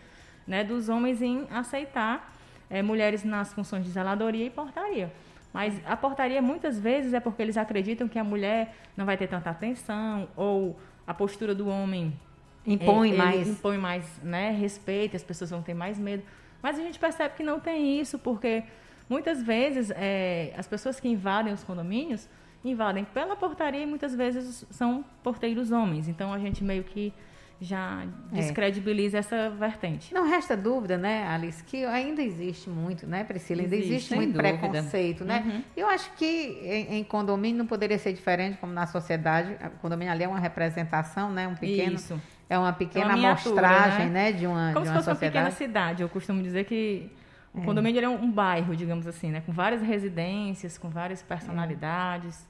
né, 0.48 0.64
dos 0.64 0.90
homens 0.90 1.22
em 1.22 1.46
aceitar 1.52 2.34
é, 2.68 2.82
mulheres 2.82 3.24
nas 3.24 3.54
funções 3.54 3.84
de 3.86 3.92
zeladoria 3.92 4.44
e 4.44 4.50
portaria. 4.50 5.14
Mas 5.54 5.80
a 5.86 5.96
portaria 5.96 6.42
muitas 6.42 6.80
vezes 6.80 7.14
é 7.14 7.20
porque 7.20 7.44
eles 7.44 7.58
acreditam 7.58 8.08
que 8.08 8.18
a 8.18 8.24
mulher 8.24 8.74
não 8.98 9.06
vai 9.06 9.18
ter 9.18 9.28
tanta 9.28 9.52
atenção 9.52 10.28
ou 10.36 10.76
a 11.06 11.14
postura 11.14 11.54
do 11.54 11.68
homem 11.68 12.20
impõe 12.66 13.14
é, 13.14 13.16
mais 13.16 13.48
impõe 13.48 13.78
mais 13.78 14.20
né, 14.24 14.50
respeito, 14.50 15.16
as 15.16 15.24
pessoas 15.24 15.52
vão 15.52 15.62
ter 15.62 15.76
mais 15.76 16.00
medo. 16.00 16.24
Mas 16.60 16.80
a 16.80 16.82
gente 16.82 16.98
percebe 16.98 17.36
que 17.36 17.44
não 17.44 17.60
tem 17.60 18.00
isso 18.02 18.18
porque 18.18 18.64
muitas 19.08 19.44
vezes 19.44 19.92
é, 19.92 20.56
as 20.58 20.68
pessoas 20.68 21.00
que 21.00 21.08
invadem 21.08 21.54
os 21.54 21.64
condomínios 21.64 22.28
invadem 22.70 23.06
pela 23.06 23.36
portaria 23.36 23.84
e 23.84 23.86
muitas 23.86 24.16
vezes 24.16 24.66
são 24.70 25.06
porteiros 25.24 25.72
homens. 25.72 26.08
Então 26.08 26.34
a 26.34 26.40
gente 26.40 26.64
meio 26.64 26.84
que 26.84 27.14
já 27.60 28.06
é. 28.34 28.36
descredibiliza 28.36 29.18
é. 29.18 29.20
essa 29.20 29.50
vertente. 29.50 30.14
Não 30.14 30.28
resta 30.28 30.58
dúvida, 30.58 30.98
né, 30.98 31.26
Alice, 31.28 31.64
que 31.64 31.86
ainda 31.86 32.22
existe 32.22 32.70
muito, 32.70 33.08
né, 33.08 33.24
Priscila? 33.24 33.62
Ainda 33.62 33.76
existe, 33.76 33.94
existe 33.94 34.16
muito 34.16 34.34
dúvida. 34.34 34.58
preconceito, 34.58 35.24
né? 35.24 35.44
Uhum. 35.46 35.64
Eu 35.76 35.88
acho 35.88 36.12
que 36.14 36.26
em, 36.26 36.98
em, 36.98 37.04
condomínio 37.04 37.58
não 37.58 37.66
poderia 37.66 37.98
ser 37.98 38.14
diferente, 38.14 38.58
como 38.58 38.74
na 38.74 38.86
sociedade. 38.86 39.56
O 39.78 39.80
condomínio 39.80 40.12
ali 40.12 40.24
é 40.24 40.28
uma 40.28 40.40
representação, 40.40 41.32
né? 41.32 41.48
Um 41.48 41.56
pequeno. 41.56 41.96
Isso. 41.96 42.22
É 42.50 42.60
uma 42.60 42.74
pequena 42.74 43.14
é 43.14 43.16
uma 43.16 43.30
amostragem, 43.30 44.08
né? 44.08 44.32
né? 44.32 44.32
De 44.34 44.46
uma, 44.46 44.74
como 44.74 44.86
de 44.86 44.92
uma 44.92 45.00
se 45.00 45.06
fosse 45.06 45.10
sociedade. 45.12 45.38
uma 45.38 45.46
pequena 45.46 45.52
cidade. 45.52 46.04
Eu 46.04 46.10
costumo 46.10 46.44
dizer 46.44 46.66
que 46.66 47.10
o 47.54 47.62
é. 47.62 47.66
condomínio 47.66 48.04
é 48.04 48.10
um, 48.10 48.24
um 48.24 48.32
bairro, 48.32 48.76
digamos 48.76 49.08
assim, 49.08 49.32
né? 49.32 49.42
Com 49.46 49.54
várias 49.54 49.82
residências, 49.82 50.78
com 50.78 50.90
várias 50.90 51.24
personalidades. 51.24 52.46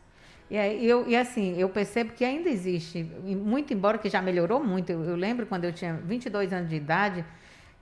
E, 0.49 0.55
eu, 0.85 1.07
e 1.07 1.15
assim, 1.15 1.57
eu 1.57 1.67
percebo 1.69 2.13
que 2.13 2.23
ainda 2.23 2.49
existe, 2.49 3.03
muito 3.03 3.73
embora 3.73 3.97
que 3.97 4.09
já 4.09 4.21
melhorou 4.21 4.63
muito. 4.63 4.91
Eu, 4.91 5.03
eu 5.03 5.15
lembro 5.15 5.45
quando 5.45 5.65
eu 5.65 5.73
tinha 5.73 5.93
22 5.93 6.53
anos 6.53 6.69
de 6.69 6.75
idade, 6.75 7.25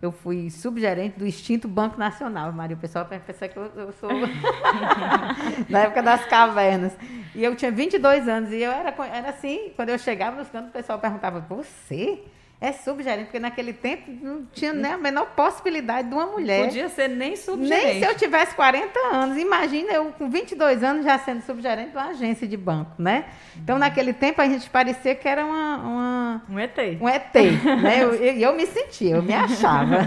eu 0.01 0.11
fui 0.11 0.49
subgerente 0.49 1.17
do 1.17 1.25
extinto 1.25 1.67
Banco 1.67 1.97
Nacional. 1.97 2.51
Maria, 2.51 2.75
o 2.75 2.79
pessoal 2.79 3.05
pensa 3.05 3.47
que 3.47 3.57
eu, 3.57 3.71
eu 3.75 3.91
sou 3.93 4.09
na 5.69 5.79
época 5.79 6.01
das 6.01 6.25
cavernas. 6.25 6.93
E 7.35 7.43
eu 7.43 7.55
tinha 7.55 7.71
22 7.71 8.27
anos 8.27 8.51
e 8.51 8.61
eu 8.61 8.71
era, 8.71 8.93
era 9.07 9.29
assim, 9.29 9.71
quando 9.75 9.89
eu 9.89 9.97
chegava 9.97 10.37
nos 10.37 10.49
cantos, 10.49 10.69
o 10.69 10.73
pessoal 10.73 10.99
perguntava: 10.99 11.39
"Você?" 11.41 12.21
É 12.63 12.71
subgerente, 12.71 13.25
porque 13.25 13.39
naquele 13.39 13.73
tempo 13.73 14.09
não 14.21 14.45
tinha 14.45 14.71
nem 14.71 14.93
a 14.93 14.97
menor 14.97 15.25
possibilidade 15.35 16.07
de 16.07 16.13
uma 16.13 16.27
mulher. 16.27 16.63
Podia 16.63 16.87
ser 16.87 17.09
nem 17.09 17.35
subgerente. 17.35 17.85
Nem 17.85 17.99
se 18.01 18.09
eu 18.09 18.15
tivesse 18.15 18.55
40 18.55 18.97
anos. 19.11 19.37
Imagina 19.37 19.91
eu 19.91 20.05
com 20.17 20.29
22 20.29 20.81
anos 20.81 21.03
já 21.03 21.19
sendo 21.19 21.41
subgerente 21.41 21.89
de 21.89 21.97
uma 21.97 22.07
agência 22.07 22.47
de 22.47 22.55
banco, 22.55 22.93
né? 22.97 23.25
Então, 23.57 23.77
naquele 23.77 24.13
tempo, 24.13 24.41
a 24.41 24.47
gente 24.47 24.69
parecia 24.69 25.13
que 25.13 25.27
era 25.27 25.45
uma... 25.45 25.77
uma 25.77 26.41
um 26.49 26.57
ET. 26.57 26.77
Um 27.01 27.09
ET, 27.09 27.33
né? 27.81 27.97
E 27.97 28.01
eu, 28.01 28.13
eu, 28.13 28.33
eu, 28.33 28.55
me 28.55 28.65
sentia, 28.65 29.17
eu 29.17 29.21
me 29.21 29.33
achava. 29.33 29.97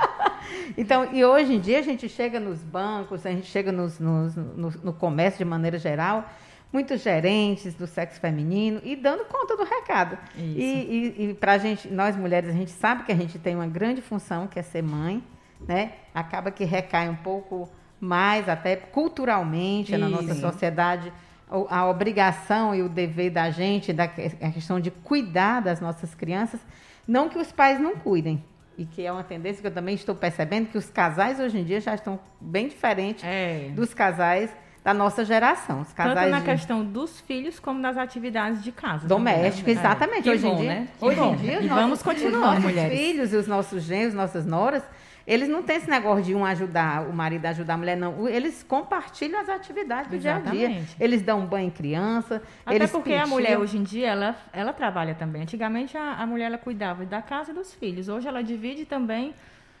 então, 0.78 1.10
e 1.12 1.22
hoje 1.22 1.52
em 1.52 1.60
dia 1.60 1.78
a 1.78 1.82
gente 1.82 2.08
chega 2.08 2.40
nos 2.40 2.60
bancos, 2.60 3.26
a 3.26 3.30
gente 3.30 3.48
chega 3.48 3.70
nos, 3.70 3.98
nos, 3.98 4.34
no, 4.34 4.72
no 4.82 4.92
comércio 4.94 5.36
de 5.36 5.44
maneira 5.44 5.76
geral 5.76 6.26
muitos 6.72 7.02
gerentes 7.02 7.74
do 7.74 7.86
sexo 7.86 8.18
feminino 8.18 8.80
e 8.82 8.96
dando 8.96 9.24
conta 9.26 9.56
do 9.56 9.64
recado. 9.64 10.18
Isso. 10.34 10.58
E, 10.58 11.14
e, 11.18 11.30
e 11.30 11.34
para 11.34 11.52
a 11.52 11.58
gente, 11.58 11.88
nós 11.88 12.16
mulheres, 12.16 12.48
a 12.48 12.52
gente 12.52 12.70
sabe 12.70 13.04
que 13.04 13.12
a 13.12 13.16
gente 13.16 13.38
tem 13.38 13.54
uma 13.54 13.66
grande 13.66 14.00
função 14.00 14.46
que 14.46 14.58
é 14.58 14.62
ser 14.62 14.82
mãe, 14.82 15.22
né? 15.68 15.92
Acaba 16.14 16.50
que 16.50 16.64
recai 16.64 17.08
um 17.08 17.16
pouco 17.16 17.68
mais, 18.00 18.48
até 18.48 18.74
culturalmente, 18.74 19.92
Isso. 19.92 20.00
na 20.00 20.08
nossa 20.08 20.34
sociedade, 20.34 21.12
a 21.68 21.86
obrigação 21.86 22.74
e 22.74 22.82
o 22.82 22.88
dever 22.88 23.30
da 23.30 23.50
gente, 23.50 23.92
da 23.92 24.04
a 24.04 24.50
questão 24.50 24.80
de 24.80 24.90
cuidar 24.90 25.60
das 25.60 25.80
nossas 25.80 26.14
crianças, 26.14 26.60
não 27.06 27.28
que 27.28 27.38
os 27.38 27.52
pais 27.52 27.78
não 27.78 27.96
cuidem, 27.96 28.42
e 28.78 28.86
que 28.86 29.04
é 29.04 29.12
uma 29.12 29.22
tendência 29.22 29.60
que 29.60 29.66
eu 29.66 29.72
também 29.72 29.94
estou 29.94 30.14
percebendo 30.14 30.68
que 30.68 30.78
os 30.78 30.88
casais 30.88 31.38
hoje 31.38 31.58
em 31.58 31.64
dia 31.64 31.80
já 31.80 31.94
estão 31.94 32.18
bem 32.40 32.68
diferentes 32.68 33.22
é. 33.22 33.68
dos 33.74 33.92
casais 33.92 34.50
da 34.84 34.92
nossa 34.92 35.24
geração. 35.24 35.82
Os 35.82 35.92
casais 35.92 36.18
Tanto 36.18 36.30
na 36.30 36.38
de... 36.40 36.44
questão 36.44 36.84
dos 36.84 37.20
filhos 37.20 37.60
como 37.60 37.80
das 37.80 37.96
atividades 37.96 38.62
de 38.62 38.72
casa. 38.72 39.06
Doméstico, 39.06 39.68
né? 39.68 39.72
exatamente. 39.74 40.28
É. 40.28 40.32
Hoje, 40.32 40.42
bom, 40.42 40.54
em 40.54 40.56
dia, 40.56 40.68
né? 40.68 40.88
hoje 41.00 41.20
em 41.20 41.36
dia, 41.36 41.62
e 41.62 41.68
vamos 41.68 42.02
continuar, 42.02 42.58
os 42.58 42.64
nossos 42.64 42.82
filhos 42.88 43.32
e 43.32 43.36
os 43.36 43.46
nossos 43.46 43.82
genros, 43.84 44.14
nossas 44.14 44.44
noras, 44.44 44.82
eles 45.26 45.48
não 45.48 45.62
têm 45.62 45.76
esse 45.76 45.88
negócio 45.88 46.24
de 46.24 46.34
um 46.34 46.44
ajudar, 46.44 47.08
o 47.08 47.12
marido 47.12 47.46
ajudar 47.46 47.74
a 47.74 47.76
mulher, 47.76 47.96
não. 47.96 48.28
Eles 48.28 48.64
compartilham 48.64 49.40
as 49.40 49.48
atividades 49.48 50.10
do 50.10 50.16
Exatamente. 50.16 50.58
dia 50.58 50.66
a 50.66 50.70
dia. 50.70 50.84
Eles 50.98 51.22
dão 51.22 51.46
banho 51.46 51.68
em 51.68 51.70
criança. 51.70 52.42
Até 52.66 52.88
porque 52.88 53.14
a 53.14 53.26
mulher 53.26 53.56
hoje 53.56 53.78
em 53.78 53.84
dia, 53.84 54.08
ela, 54.08 54.36
ela 54.52 54.72
trabalha 54.72 55.14
também. 55.14 55.42
Antigamente 55.42 55.96
a, 55.96 56.14
a 56.14 56.26
mulher 56.26 56.46
ela 56.46 56.58
cuidava 56.58 57.04
da 57.04 57.22
casa 57.22 57.52
e 57.52 57.54
dos 57.54 57.72
filhos. 57.72 58.08
Hoje 58.08 58.26
ela 58.26 58.42
divide 58.42 58.84
também 58.84 59.32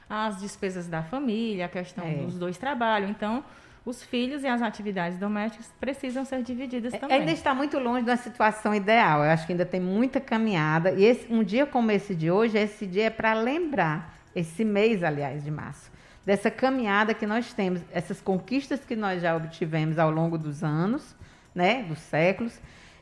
as 0.08 0.40
despesas 0.40 0.86
da 0.86 1.02
família, 1.02 1.66
a 1.66 1.68
questão 1.68 2.06
é. 2.06 2.14
dos 2.14 2.38
dois 2.38 2.56
trabalhos. 2.56 3.10
Então, 3.10 3.42
os 3.84 4.02
filhos 4.02 4.44
e 4.44 4.46
as 4.46 4.62
atividades 4.62 5.18
domésticas 5.18 5.72
precisam 5.80 6.24
ser 6.24 6.42
divididas 6.42 6.94
é, 6.94 6.98
também. 6.98 7.18
Ainda 7.18 7.32
está 7.32 7.52
muito 7.52 7.78
longe 7.78 8.04
da 8.04 8.16
situação 8.16 8.74
ideal. 8.74 9.24
Eu 9.24 9.30
acho 9.30 9.44
que 9.44 9.52
ainda 9.52 9.66
tem 9.66 9.80
muita 9.80 10.20
caminhada. 10.20 10.92
E 10.92 11.04
esse, 11.04 11.32
um 11.32 11.42
dia 11.42 11.66
como 11.66 11.90
esse 11.90 12.14
de 12.14 12.30
hoje, 12.30 12.56
esse 12.58 12.86
dia 12.86 13.06
é 13.06 13.10
para 13.10 13.34
lembrar, 13.34 14.16
esse 14.34 14.64
mês, 14.64 15.02
aliás, 15.02 15.42
de 15.42 15.50
março, 15.50 15.90
dessa 16.24 16.50
caminhada 16.50 17.12
que 17.12 17.26
nós 17.26 17.52
temos, 17.52 17.80
essas 17.92 18.20
conquistas 18.20 18.80
que 18.84 18.94
nós 18.94 19.20
já 19.20 19.36
obtivemos 19.36 19.98
ao 19.98 20.10
longo 20.10 20.38
dos 20.38 20.62
anos, 20.62 21.16
né, 21.54 21.82
dos 21.82 21.98
séculos, 21.98 22.58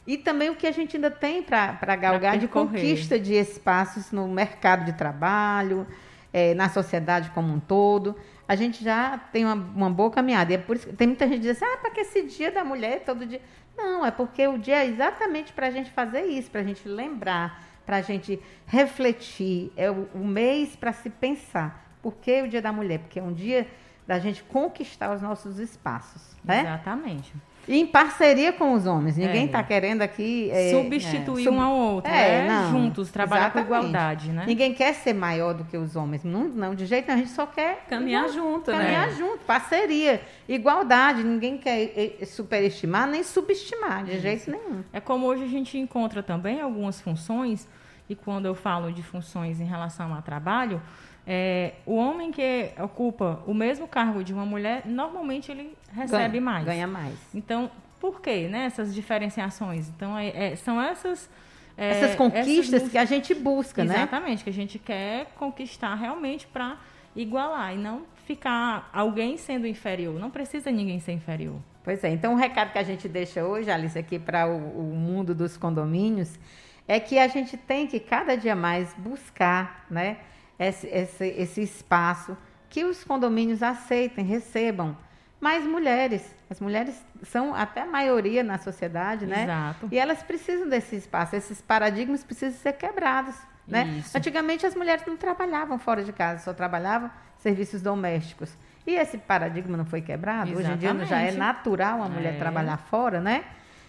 e 0.06 0.16
também 0.16 0.50
o 0.50 0.56
que 0.56 0.66
a 0.66 0.72
gente 0.72 0.96
ainda 0.96 1.10
tem 1.10 1.42
para 1.42 1.96
galgar 1.96 2.38
de 2.38 2.48
conquista 2.48 3.20
de 3.20 3.34
espaços 3.34 4.10
no 4.10 4.26
mercado 4.26 4.86
de 4.86 4.94
trabalho, 4.94 5.86
é, 6.32 6.54
na 6.54 6.68
sociedade 6.68 7.30
como 7.30 7.52
um 7.52 7.60
todo 7.60 8.16
a 8.50 8.56
gente 8.56 8.82
já 8.82 9.16
tem 9.16 9.44
uma, 9.44 9.54
uma 9.54 9.88
boa 9.88 10.10
caminhada. 10.10 10.50
E 10.50 10.56
é 10.56 10.58
por 10.58 10.74
isso 10.74 10.92
tem 10.94 11.06
muita 11.06 11.24
gente 11.28 11.36
que 11.36 11.42
diz 11.42 11.62
assim, 11.62 11.72
ah, 11.72 11.76
para 11.76 11.90
que 11.92 12.00
esse 12.00 12.24
dia 12.24 12.50
da 12.50 12.64
mulher 12.64 13.04
todo 13.04 13.24
dia. 13.24 13.40
Não, 13.78 14.04
é 14.04 14.10
porque 14.10 14.44
o 14.48 14.58
dia 14.58 14.82
é 14.82 14.88
exatamente 14.88 15.52
para 15.52 15.68
a 15.68 15.70
gente 15.70 15.88
fazer 15.92 16.22
isso, 16.22 16.50
para 16.50 16.60
a 16.60 16.64
gente 16.64 16.88
lembrar, 16.88 17.64
para 17.86 17.98
a 17.98 18.02
gente 18.02 18.42
refletir. 18.66 19.72
É 19.76 19.88
o, 19.88 20.08
o 20.16 20.26
mês 20.26 20.74
para 20.74 20.92
se 20.92 21.08
pensar. 21.08 21.94
Por 22.02 22.14
que 22.14 22.42
o 22.42 22.48
dia 22.48 22.60
da 22.60 22.72
mulher? 22.72 22.98
Porque 22.98 23.20
é 23.20 23.22
um 23.22 23.32
dia 23.32 23.68
da 24.04 24.18
gente 24.18 24.42
conquistar 24.42 25.14
os 25.14 25.22
nossos 25.22 25.60
espaços. 25.60 26.36
Né? 26.42 26.62
Exatamente. 26.62 27.32
E 27.70 27.78
em 27.78 27.86
parceria 27.86 28.52
com 28.52 28.72
os 28.72 28.84
homens. 28.84 29.16
Ninguém 29.16 29.46
está 29.46 29.60
é. 29.60 29.62
querendo 29.62 30.02
aqui. 30.02 30.50
É, 30.50 30.72
Substituir 30.72 31.46
é, 31.46 31.50
um 31.52 31.60
ao 31.60 31.72
outro. 31.72 32.10
É, 32.10 32.42
né? 32.42 32.48
não, 32.48 32.70
Juntos, 32.72 33.12
trabalhar 33.12 33.42
exatamente. 33.42 33.68
com 33.68 33.74
igualdade, 33.76 34.32
né? 34.32 34.44
Ninguém 34.44 34.74
quer 34.74 34.92
ser 34.92 35.12
maior 35.12 35.54
do 35.54 35.62
que 35.62 35.76
os 35.76 35.94
homens. 35.94 36.24
Não, 36.24 36.48
não 36.48 36.74
de 36.74 36.84
jeito 36.84 37.06
nenhum. 37.06 37.20
A 37.20 37.22
gente 37.22 37.32
só 37.32 37.46
quer. 37.46 37.84
Caminhar 37.88 38.28
igual, 38.28 38.34
junto, 38.34 38.72
caminhar 38.72 38.88
né? 38.88 38.98
Caminhar 39.04 39.16
junto, 39.16 39.44
parceria. 39.44 40.20
Igualdade. 40.48 41.22
Ninguém 41.22 41.58
quer 41.58 42.18
superestimar 42.26 43.06
nem 43.06 43.22
subestimar, 43.22 44.02
de 44.02 44.14
Isso. 44.14 44.20
jeito 44.20 44.50
nenhum. 44.50 44.82
É 44.92 44.98
como 44.98 45.26
hoje 45.26 45.44
a 45.44 45.48
gente 45.48 45.78
encontra 45.78 46.24
também 46.24 46.60
algumas 46.60 47.00
funções, 47.00 47.68
e 48.08 48.16
quando 48.16 48.46
eu 48.46 48.54
falo 48.56 48.90
de 48.90 49.04
funções 49.04 49.60
em 49.60 49.64
relação 49.64 50.12
ao 50.12 50.22
trabalho, 50.22 50.82
é, 51.26 51.74
o 51.86 51.94
homem 51.94 52.32
que 52.32 52.70
ocupa 52.82 53.42
o 53.46 53.54
mesmo 53.54 53.86
cargo 53.86 54.24
de 54.24 54.32
uma 54.32 54.46
mulher, 54.46 54.82
normalmente 54.86 55.50
ele 55.50 55.76
recebe 55.92 56.38
ganha, 56.38 56.40
mais. 56.40 56.64
Ganha 56.64 56.86
mais. 56.86 57.14
Então, 57.34 57.70
por 58.00 58.20
quê, 58.20 58.48
né? 58.48 58.64
Essas 58.64 58.94
diferenciações. 58.94 59.88
Então, 59.88 60.16
é, 60.16 60.52
é, 60.52 60.56
são 60.56 60.80
essas... 60.80 61.28
É, 61.76 61.90
essas 61.90 62.16
conquistas 62.16 62.74
essas... 62.74 62.90
que 62.90 62.98
a 62.98 63.04
gente 63.04 63.34
busca, 63.34 63.82
Exatamente, 63.82 63.88
né? 63.88 63.96
Exatamente, 63.96 64.44
que 64.44 64.50
a 64.50 64.52
gente 64.52 64.78
quer 64.78 65.26
conquistar 65.36 65.94
realmente 65.94 66.46
para 66.46 66.78
igualar 67.14 67.74
e 67.74 67.78
não 67.78 68.02
ficar 68.26 68.88
alguém 68.92 69.36
sendo 69.36 69.66
inferior. 69.66 70.18
Não 70.18 70.30
precisa 70.30 70.70
ninguém 70.70 71.00
ser 71.00 71.12
inferior. 71.12 71.56
Pois 71.82 72.04
é, 72.04 72.10
então 72.10 72.34
o 72.34 72.36
recado 72.36 72.72
que 72.72 72.78
a 72.78 72.82
gente 72.82 73.08
deixa 73.08 73.44
hoje, 73.44 73.70
Alice, 73.70 73.98
aqui 73.98 74.18
para 74.18 74.46
o, 74.46 74.56
o, 74.56 74.94
mundo 74.94 75.34
dos 75.34 75.56
condomínios, 75.56 76.38
é 76.86 77.00
que 77.00 77.18
a 77.18 77.26
gente 77.26 77.56
tem 77.56 77.86
que 77.86 77.98
cada 77.98 78.36
dia 78.36 78.54
mais 78.54 78.94
buscar 78.98 79.86
né, 79.90 80.18
esse, 80.60 80.86
esse, 80.88 81.24
esse 81.24 81.62
espaço 81.62 82.36
que 82.68 82.84
os 82.84 83.02
condomínios 83.02 83.62
aceitem, 83.62 84.24
recebam 84.24 84.96
mais 85.40 85.64
mulheres. 85.64 86.22
As 86.50 86.60
mulheres 86.60 86.94
são 87.22 87.54
até 87.54 87.80
a 87.80 87.86
maioria 87.86 88.44
na 88.44 88.58
sociedade, 88.58 89.24
né? 89.24 89.44
Exato. 89.44 89.88
E 89.90 89.98
elas 89.98 90.22
precisam 90.22 90.68
desse 90.68 90.96
espaço, 90.96 91.34
esses 91.34 91.62
paradigmas 91.62 92.22
precisam 92.22 92.60
ser 92.60 92.74
quebrados. 92.74 93.34
Né? 93.66 94.02
Antigamente 94.14 94.66
as 94.66 94.74
mulheres 94.74 95.04
não 95.06 95.16
trabalhavam 95.16 95.78
fora 95.78 96.02
de 96.02 96.12
casa, 96.12 96.42
só 96.42 96.52
trabalhavam 96.52 97.10
serviços 97.38 97.80
domésticos. 97.80 98.52
E 98.86 98.94
esse 98.94 99.16
paradigma 99.16 99.76
não 99.76 99.84
foi 99.84 100.00
quebrado? 100.00 100.50
Exatamente. 100.50 100.84
Hoje 100.84 100.94
em 100.94 100.96
dia 100.96 101.06
já 101.06 101.20
é 101.20 101.32
natural 101.32 102.02
a 102.02 102.08
mulher 102.08 102.34
é. 102.34 102.38
trabalhar 102.38 102.76
fora, 102.76 103.20
né? 103.20 103.44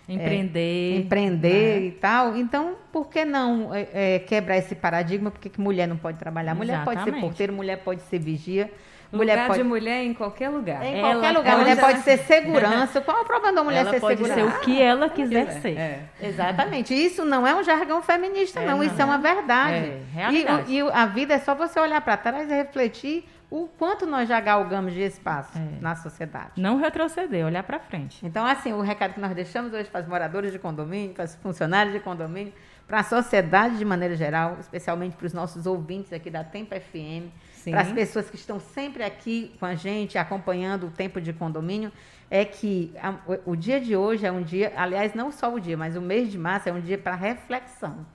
Empreender. 0.08 0.96
É, 0.96 0.98
empreender 0.98 1.80
né? 1.80 1.86
e 1.88 1.92
tal. 1.92 2.36
Então, 2.36 2.76
por 2.92 3.08
que 3.08 3.24
não 3.24 3.74
é, 3.74 4.16
é 4.16 4.20
quebrar 4.20 4.58
esse 4.58 4.76
paradigma? 4.76 5.32
Por 5.32 5.40
que, 5.40 5.50
que 5.50 5.62
mulher 5.62 5.88
não 5.88 5.98
pode 5.98 6.18
trabalhar? 6.18 6.54
Mulher 6.56 6.76
Exatamente. 6.76 7.04
pode 7.04 7.16
ser 7.16 7.22
porteira, 7.22 7.54
mulher 7.54 7.78
pode 7.78 8.02
ser 8.04 8.20
vigia. 8.20 8.72
Mulher 9.12 9.34
lugar 9.34 9.48
pode... 9.48 9.62
de 9.62 9.68
mulher 9.68 10.04
em 10.04 10.14
qualquer 10.14 10.50
lugar. 10.50 10.84
Em 10.86 11.00
ela 11.00 11.12
qualquer 11.12 11.32
lugar. 11.38 11.58
Mulher 11.58 11.80
pode 11.80 12.00
ser 12.00 12.18
segurança. 12.24 13.02
Qual 13.02 13.18
é 13.18 13.22
o 13.22 13.26
problema 13.26 13.54
da 13.54 13.64
mulher 13.64 13.82
ela 13.82 13.92
ser 13.92 14.00
pode 14.00 14.24
segurança? 14.24 14.50
ser 14.52 14.58
o 14.58 14.62
que 14.62 14.82
ela 14.82 15.10
quiser 15.10 15.48
é. 15.48 15.52
ser. 15.52 15.78
É. 15.78 16.00
Exatamente. 16.22 16.94
Isso 16.94 17.26
não 17.26 17.46
é 17.46 17.54
um 17.54 17.64
jargão 17.64 18.02
feminista, 18.02 18.62
é, 18.62 18.66
não. 18.66 18.82
Isso 18.82 19.00
é 19.02 19.04
uma 19.04 19.18
verdade. 19.18 19.76
É, 19.76 20.02
realidade. 20.14 20.72
E, 20.72 20.78
e 20.78 20.82
a 20.82 21.06
vida 21.06 21.34
é 21.34 21.40
só 21.40 21.54
você 21.54 21.80
olhar 21.80 22.00
para 22.02 22.16
trás 22.16 22.50
e 22.50 22.54
refletir 22.54 23.26
o 23.52 23.68
quanto 23.68 24.08
nós 24.08 24.30
já 24.30 24.40
galgamos 24.40 24.94
de 24.94 25.02
espaço 25.02 25.58
é. 25.58 25.82
na 25.82 25.94
sociedade. 25.94 26.54
Não 26.56 26.78
retroceder, 26.78 27.46
olhar 27.46 27.64
para 27.64 27.80
frente. 27.80 28.26
Então, 28.26 28.46
assim, 28.46 28.72
o 28.72 28.80
recado 28.80 29.14
que 29.14 29.20
nós 29.20 29.36
deixamos 29.36 29.74
hoje 29.74 29.90
para 29.90 30.00
os 30.00 30.08
moradores 30.08 30.54
de 30.54 30.58
condomínio, 30.58 31.14
para 31.14 31.26
os 31.26 31.36
funcionários 31.36 31.94
de 31.94 32.00
condomínio, 32.00 32.54
para 32.88 33.00
a 33.00 33.04
sociedade 33.04 33.78
de 33.78 33.84
maneira 33.84 34.16
geral, 34.16 34.56
especialmente 34.58 35.18
para 35.18 35.28
os 35.28 35.34
nossos 35.34 35.66
ouvintes 35.66 36.14
aqui 36.14 36.30
da 36.30 36.46
Tempo 36.46 36.74
FM, 36.74 37.30
para 37.66 37.82
as 37.82 37.92
pessoas 37.92 38.30
que 38.30 38.38
estão 38.38 38.58
sempre 38.58 39.04
aqui 39.04 39.54
com 39.60 39.66
a 39.66 39.76
gente, 39.76 40.18
acompanhando 40.18 40.88
o 40.88 40.90
tempo 40.90 41.20
de 41.20 41.34
condomínio, 41.34 41.92
é 42.30 42.46
que 42.46 42.94
a, 43.02 43.12
o, 43.46 43.52
o 43.52 43.56
dia 43.58 43.82
de 43.82 43.98
hoje 43.98 44.26
é 44.26 44.32
um 44.32 44.42
dia, 44.42 44.72
aliás, 44.78 45.14
não 45.14 45.30
só 45.30 45.54
o 45.54 45.60
dia, 45.60 45.76
mas 45.76 45.98
o 45.98 46.02
mês 46.02 46.32
de 46.32 46.38
março 46.38 46.70
é 46.70 46.72
um 46.72 46.80
dia 46.80 46.98
para 46.98 47.16
reflexão 47.16 48.06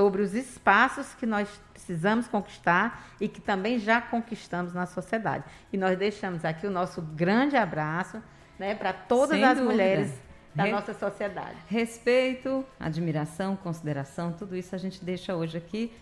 sobre 0.00 0.22
os 0.22 0.34
espaços 0.34 1.12
que 1.12 1.26
nós 1.26 1.46
precisamos 1.74 2.26
conquistar 2.26 3.06
e 3.20 3.28
que 3.28 3.38
também 3.38 3.78
já 3.78 4.00
conquistamos 4.00 4.72
na 4.72 4.86
sociedade. 4.86 5.44
E 5.70 5.76
nós 5.76 5.98
deixamos 5.98 6.42
aqui 6.42 6.66
o 6.66 6.70
nosso 6.70 7.02
grande 7.02 7.54
abraço 7.54 8.22
né, 8.58 8.74
para 8.74 8.94
todas 8.94 9.36
Sem 9.36 9.44
as 9.44 9.58
dúvida. 9.58 9.70
mulheres 9.70 10.10
da 10.54 10.64
Re 10.64 10.72
nossa 10.72 10.94
sociedade. 10.94 11.56
Respeito, 11.68 12.64
admiração, 12.78 13.56
consideração, 13.56 14.32
tudo 14.32 14.56
isso 14.56 14.74
a 14.74 14.78
gente 14.78 15.04
deixa 15.04 15.36
hoje 15.36 15.58
aqui. 15.58 15.92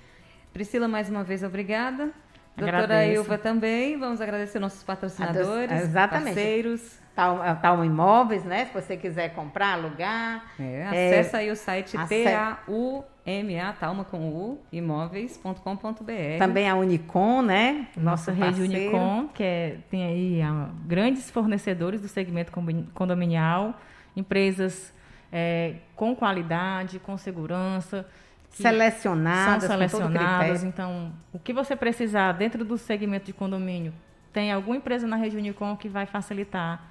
Priscila, 0.53 0.87
mais 0.87 1.11
uma 1.11 1.25
vez, 1.25 1.43
obrigada. 1.43 2.13
Agradeço. 2.57 2.89
Doutora 2.89 3.07
Ilva 3.07 3.37
também. 3.37 3.99
Vamos 3.99 4.21
agradecer 4.21 4.61
nossos 4.61 4.85
patrocinadores, 4.85 5.73
Exatamente. 5.73 6.35
parceiros. 6.35 6.99
Tal, 7.17 7.41
tal 7.61 7.85
Imóveis, 7.85 8.45
né? 8.45 8.67
Se 8.67 8.73
você 8.73 8.97
quiser 8.97 9.35
comprar, 9.35 9.73
alugar. 9.73 10.53
É, 10.57 10.87
acessa 10.87 11.39
é, 11.39 11.41
aí 11.41 11.51
o 11.51 11.57
site 11.57 11.97
TAU 11.97 13.05
MA, 13.29 13.73
Talma 13.75 14.05
com 14.05 14.31
U, 14.31 14.59
imóveis.com.br. 14.73 16.39
Também 16.39 16.69
a 16.69 16.75
Unicom, 16.75 17.43
né? 17.43 17.89
Nossa 17.97 18.33
rede 18.33 18.63
Unicom, 18.63 19.29
que 19.29 19.43
é, 19.43 19.79
tem 19.91 20.05
aí 20.05 20.43
a, 20.43 20.71
grandes 20.87 21.31
fornecedores 21.31 22.01
do 22.01 22.09
segmento 22.09 22.51
condominial, 22.95 23.79
empresas 24.17 24.95
é, 25.31 25.75
com 25.95 26.17
qualidade, 26.17 26.99
com 26.99 27.19
segurança. 27.19 28.07
Selecionadas, 28.51 29.65
são 29.65 29.73
selecionadas. 29.73 30.65
Então, 30.65 31.13
o 31.33 31.39
que 31.39 31.53
você 31.53 31.77
precisar 31.77 32.33
dentro 32.33 32.65
do 32.65 32.79
segmento 32.79 33.27
de 33.27 33.33
condomínio, 33.35 33.93
tem 34.33 34.51
alguma 34.51 34.77
empresa 34.77 35.07
na 35.07 35.17
rede 35.17 35.37
Unicom 35.37 35.77
que 35.77 35.89
vai 35.89 36.07
facilitar 36.07 36.83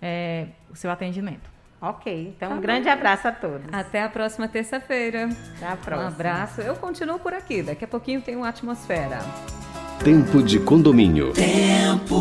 é, 0.00 0.46
o 0.70 0.76
seu 0.76 0.90
atendimento. 0.90 1.50
Ok, 1.82 2.34
então 2.36 2.50
tá 2.50 2.54
um 2.54 2.60
grande 2.60 2.90
abraço 2.90 3.26
a 3.26 3.32
todos. 3.32 3.66
Até 3.72 4.02
a 4.02 4.08
próxima 4.08 4.46
terça-feira. 4.46 5.30
Até 5.56 5.66
a 5.66 5.76
próxima. 5.76 6.10
Um 6.10 6.12
abraço. 6.12 6.60
Eu 6.60 6.76
continuo 6.76 7.18
por 7.18 7.32
aqui. 7.32 7.62
Daqui 7.62 7.84
a 7.84 7.88
pouquinho 7.88 8.20
tem 8.20 8.36
uma 8.36 8.48
atmosfera. 8.48 9.18
Tempo 10.04 10.42
de 10.42 10.60
condomínio. 10.60 11.32
Tempo. 11.32 12.18